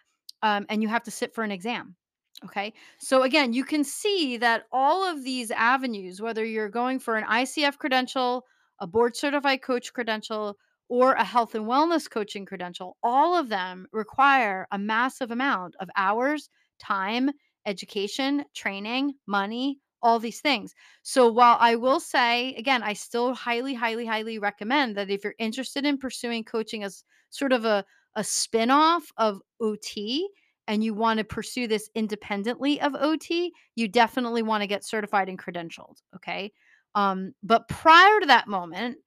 um, 0.43 0.65
and 0.69 0.81
you 0.81 0.89
have 0.89 1.03
to 1.03 1.11
sit 1.11 1.33
for 1.33 1.43
an 1.43 1.51
exam. 1.51 1.95
Okay. 2.43 2.73
So 2.97 3.21
again, 3.21 3.53
you 3.53 3.63
can 3.63 3.83
see 3.83 4.37
that 4.37 4.65
all 4.71 5.07
of 5.07 5.23
these 5.23 5.51
avenues, 5.51 6.21
whether 6.21 6.43
you're 6.43 6.69
going 6.69 6.99
for 6.99 7.15
an 7.15 7.23
ICF 7.25 7.77
credential, 7.77 8.45
a 8.79 8.87
board 8.87 9.15
certified 9.15 9.61
coach 9.61 9.93
credential, 9.93 10.57
or 10.89 11.13
a 11.13 11.23
health 11.23 11.53
and 11.55 11.65
wellness 11.65 12.09
coaching 12.09 12.45
credential, 12.45 12.97
all 13.03 13.35
of 13.37 13.49
them 13.49 13.87
require 13.91 14.67
a 14.71 14.79
massive 14.79 15.29
amount 15.31 15.75
of 15.79 15.89
hours, 15.95 16.49
time, 16.79 17.29
education, 17.65 18.43
training, 18.55 19.13
money, 19.27 19.79
all 20.01 20.17
these 20.17 20.41
things. 20.41 20.73
So 21.03 21.31
while 21.31 21.57
I 21.59 21.75
will 21.75 21.99
say, 21.99 22.55
again, 22.55 22.81
I 22.81 22.93
still 22.93 23.35
highly, 23.35 23.75
highly, 23.75 24.05
highly 24.07 24.39
recommend 24.39 24.97
that 24.97 25.11
if 25.11 25.23
you're 25.23 25.35
interested 25.37 25.85
in 25.85 25.99
pursuing 25.99 26.43
coaching 26.43 26.83
as 26.83 27.03
sort 27.29 27.53
of 27.53 27.65
a, 27.65 27.85
a 28.15 28.23
spin-off 28.23 29.11
of 29.17 29.41
OT, 29.61 30.27
and 30.71 30.83
you 30.85 30.93
want 30.93 31.17
to 31.17 31.25
pursue 31.25 31.67
this 31.67 31.89
independently 31.95 32.79
of 32.79 32.95
OT, 32.95 33.53
you 33.75 33.89
definitely 33.89 34.41
want 34.41 34.61
to 34.61 34.67
get 34.67 34.85
certified 34.85 35.27
and 35.27 35.37
credentialed. 35.37 35.97
Okay. 36.15 36.53
Um, 36.95 37.33
but 37.43 37.67
prior 37.67 38.21
to 38.21 38.27
that 38.27 38.47
moment, 38.47 38.97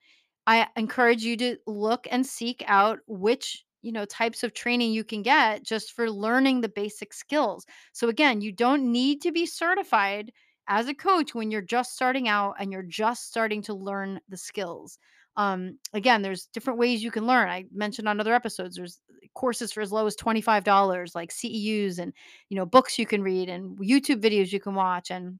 I 0.47 0.69
encourage 0.77 1.23
you 1.25 1.39
to 1.39 1.57
look 1.67 2.07
and 2.11 2.27
seek 2.27 2.63
out 2.67 2.99
which 3.07 3.65
you 3.81 3.93
know 3.93 4.05
types 4.05 4.43
of 4.43 4.53
training 4.55 4.93
you 4.93 5.05
can 5.05 5.23
get 5.23 5.65
just 5.65 5.93
for 5.93 6.11
learning 6.11 6.61
the 6.61 6.69
basic 6.69 7.15
skills. 7.15 7.65
So 7.95 8.09
again, 8.11 8.43
you 8.43 8.53
don't 8.53 8.93
need 8.93 9.23
to 9.23 9.33
be 9.33 9.47
certified 9.47 10.33
as 10.69 10.87
a 10.89 10.95
coach 10.95 11.35
when 11.35 11.51
you're 11.51 11.63
just 11.63 11.95
starting 11.95 12.29
out 12.29 12.57
and 12.59 12.73
you're 12.73 12.83
just 12.83 13.27
starting 13.27 13.63
to 13.63 13.75
learn 13.75 14.21
the 14.29 14.37
skills. 14.37 14.99
Um, 15.37 15.79
again, 15.93 16.23
there's 16.23 16.47
different 16.47 16.79
ways 16.79 17.03
you 17.03 17.11
can 17.11 17.27
learn. 17.27 17.49
I 17.49 17.65
mentioned 17.73 18.09
on 18.09 18.21
other 18.21 18.35
episodes, 18.35 18.77
there's 18.77 19.01
courses 19.35 19.73
for 19.73 19.81
as 19.81 19.93
low 19.93 20.07
as 20.07 20.17
$25, 20.17 21.15
like 21.15 21.31
CEUs 21.31 21.99
and, 21.99 22.13
you 22.49 22.57
know, 22.57 22.67
books 22.67 22.99
you 22.99 23.07
can 23.07 23.23
read 23.23 23.49
and 23.49 23.77
YouTube 23.79 24.23
videos 24.23 24.53
you 24.53 24.61
can 24.61 24.75
watch. 24.75 25.11
And 25.11 25.39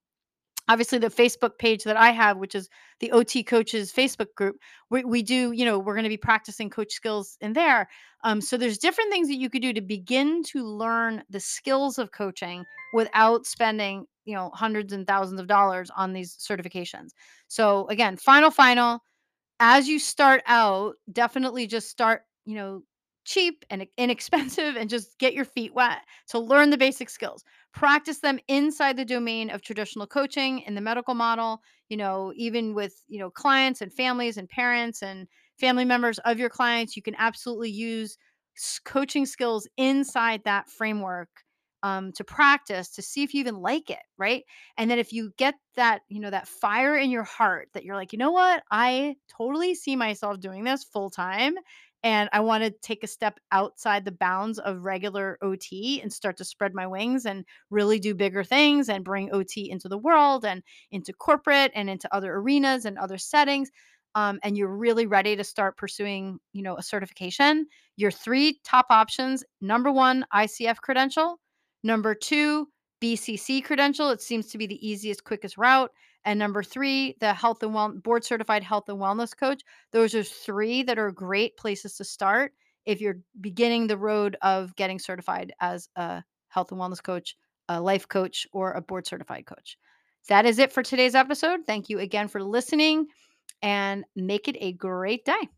obviously 0.69 0.99
the 0.99 1.09
Facebook 1.09 1.59
page 1.59 1.85
that 1.85 1.97
I 1.97 2.11
have, 2.11 2.39
which 2.39 2.55
is 2.55 2.69
the 3.01 3.13
OT 3.13 3.43
coaches 3.43 3.93
Facebook 3.93 4.35
group, 4.37 4.57
we, 4.91 5.05
we 5.05 5.23
do, 5.23 5.53
you 5.53 5.65
know, 5.65 5.79
we're 5.79 5.95
going 5.95 6.05
to 6.05 6.09
be 6.09 6.17
practicing 6.17 6.71
coach 6.71 6.93
skills 6.93 7.37
in 7.41 7.53
there. 7.53 7.89
Um, 8.23 8.41
so 8.41 8.57
there's 8.57 8.79
different 8.79 9.13
things 9.13 9.29
that 9.29 9.37
you 9.37 9.51
could 9.51 9.63
do 9.63 9.73
to 9.73 9.81
begin 9.81 10.43
to 10.45 10.65
learn 10.65 11.23
the 11.31 11.41
skills 11.41 11.99
of 11.99 12.13
coaching 12.13 12.65
without 12.95 13.47
spending, 13.47 14.07
you 14.25 14.35
know, 14.35 14.51
hundreds 14.55 14.93
and 14.93 15.07
thousands 15.07 15.41
of 15.41 15.47
dollars 15.47 15.91
on 15.97 16.13
these 16.13 16.37
certifications. 16.37 17.11
So 17.49 17.87
again, 17.89 18.17
final, 18.17 18.51
final, 18.51 19.01
as 19.61 19.89
you 19.89 19.99
start 19.99 20.43
out, 20.47 20.97
definitely 21.13 21.67
just 21.67 21.89
start, 21.89 22.23
you 22.45 22.55
know, 22.55 22.83
cheap 23.25 23.65
and 23.71 23.87
inexpensive 23.97 24.77
and 24.77 24.91
just 24.91 25.19
get 25.19 25.33
your 25.35 25.47
feet 25.47 25.73
wet 25.75 26.01
to 26.29 26.39
learn 26.39 26.71
the 26.71 26.77
basic 26.77 27.09
skills. 27.09 27.43
Practice 27.73 28.21
them 28.21 28.39
inside 28.49 28.97
the 28.97 29.05
domain 29.05 29.51
of 29.51 29.63
traditional 29.63 30.07
coaching 30.07 30.61
in 30.61 30.75
the 30.75 30.81
medical 30.81 31.15
model, 31.15 31.63
you 31.89 31.97
know, 31.97 32.33
even 32.37 32.75
with, 32.75 32.95
you 33.09 33.19
know, 33.19 33.31
clients 33.31 33.81
and 33.81 33.93
families 33.93 34.37
and 34.37 34.49
parents 34.49 35.03
and 35.03 35.27
family 35.59 35.85
members 35.85 36.19
of 36.21 36.39
your 36.39 36.51
clients, 36.51 36.97
you 36.97 37.03
can 37.03 37.15
absolutely 37.19 37.71
use 37.71 38.19
coaching 38.85 39.27
skills 39.27 39.67
inside 39.77 40.43
that 40.45 40.69
framework 40.69 41.44
um, 41.85 42.13
to 42.13 42.25
practice 42.25 42.89
to 42.89 43.03
see 43.03 43.23
if 43.23 43.35
you 43.35 43.41
even 43.41 43.61
like 43.61 43.91
it, 43.91 44.01
right? 44.17 44.43
And 44.79 44.91
then 44.91 44.99
if 44.99 45.13
you 45.13 45.33
get 45.37 45.55
that, 45.77 46.01
you 46.09 46.19
know, 46.19 46.31
that 46.31 46.49
fire 46.49 46.97
in 46.97 47.11
your 47.11 47.25
heart 47.25 47.69
that 47.75 47.85
you're 47.85 47.95
like, 47.95 48.11
you 48.15 48.19
know 48.19 48.31
what, 48.33 48.63
I 48.71 49.17
totally 49.29 49.75
see 49.75 49.95
myself 49.95 50.41
doing 50.41 50.65
this 50.65 50.83
full 50.83 51.11
time. 51.11 51.55
And 52.03 52.31
I 52.33 52.41
want 52.41 52.65
to 52.65 52.71
take 52.71 53.05
a 53.05 53.07
step 53.07 53.39
outside 53.53 54.05
the 54.05 54.13
bounds 54.13 54.59
of 54.59 54.83
regular 54.83 55.37
OT 55.43 56.01
and 56.03 56.11
start 56.11 56.39
to 56.39 56.45
spread 56.45 56.75
my 56.75 56.87
wings 56.87 57.27
and 57.27 57.45
really 57.71 57.99
do 57.99 58.15
bigger 58.15 58.45
things 58.45 58.89
and 58.89 59.05
bring 59.05 59.31
OT 59.33 59.71
into 59.71 59.89
the 59.89 59.99
world 59.99 60.47
and 60.47 60.63
into 60.91 61.13
corporate 61.13 61.71
and 61.75 61.91
into 61.91 62.13
other 62.15 62.35
arenas 62.35 62.87
and 62.87 62.99
other 62.99 63.19
settings. 63.19 63.71
Um, 64.15 64.39
and 64.43 64.57
you're 64.57 64.75
really 64.75 65.07
ready 65.07 65.37
to 65.37 65.45
start 65.45 65.77
pursuing, 65.77 66.39
you 66.55 66.63
know, 66.63 66.77
a 66.77 66.83
certification. 66.83 67.67
Your 67.97 68.11
three 68.11 68.61
top 68.65 68.87
options: 68.91 69.45
number 69.61 69.91
one, 69.91 70.25
ICF 70.33 70.79
credential 70.79 71.41
Number 71.85 72.15
two, 72.15 72.69
BCC 73.01 73.63
credential. 73.63 74.11
It 74.11 74.23
seems 74.23 74.47
to 74.49 74.59
be 74.59 74.67
the 74.67 74.85
easiest, 74.87 75.23
quickest 75.23 75.59
route. 75.59 75.93
And 76.25 76.39
number 76.39 76.63
three, 76.63 77.17
the 77.21 77.35
health 77.35 77.63
and 77.63 77.75
well 77.75 77.91
board 77.91 78.25
certified 78.25 78.65
health 78.65 78.89
and 78.89 78.99
wellness 78.99 79.37
coach. 79.37 79.63
Those 79.93 80.15
are 80.15 80.23
three 80.23 80.83
that 80.85 80.99
are 80.99 81.13
great 81.13 81.57
places 81.59 81.97
to 81.99 82.05
start 82.05 82.53
if 82.87 83.01
you're 83.01 83.19
beginning 83.41 83.87
the 83.87 83.99
road 83.99 84.37
of 84.41 84.75
getting 84.77 84.99
certified 84.99 85.53
as 85.61 85.89
a 85.97 86.25
health 86.49 86.73
and 86.73 86.81
wellness 86.81 87.03
coach, 87.03 87.37
a 87.69 87.81
life 87.81 88.09
coach, 88.09 88.47
or 88.53 88.73
a 88.73 88.81
board 88.81 89.07
certified 89.07 89.45
coach. 89.45 89.77
That 90.29 90.47
is 90.47 90.59
it 90.59 90.73
for 90.73 90.83
today's 90.83 91.15
episode. 91.15 91.61
Thank 91.67 91.91
you 91.91 91.99
again 91.99 92.29
for 92.29 92.43
listening 92.43 93.07
and 93.61 94.05
make 94.17 94.49
it 94.49 94.57
a 94.61 94.73
great 94.73 95.27
day. 95.27 95.49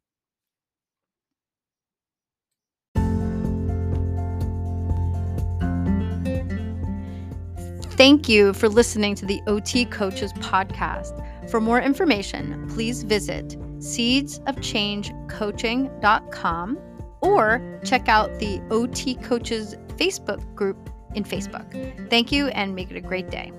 Thank 7.97 8.29
you 8.29 8.53
for 8.53 8.69
listening 8.69 9.15
to 9.15 9.25
the 9.25 9.41
OT 9.47 9.87
Coaches 9.87 10.35
podcast. 10.35 11.23
For 11.49 11.61
more 11.61 11.81
information, 11.81 12.69
please 12.69 13.03
visit 13.03 13.59
seedsofchangecoaching.com 13.79 16.79
or 17.23 17.81
check 17.85 18.09
out 18.09 18.39
the 18.39 18.61
OT 18.71 19.15
Coaches 19.15 19.77
Facebook 19.97 20.55
group 20.55 20.91
in 21.15 21.25
Facebook. 21.25 22.11
Thank 22.11 22.31
you 22.33 22.49
and 22.49 22.75
make 22.75 22.91
it 22.91 22.97
a 22.97 23.01
great 23.01 23.31
day. 23.31 23.51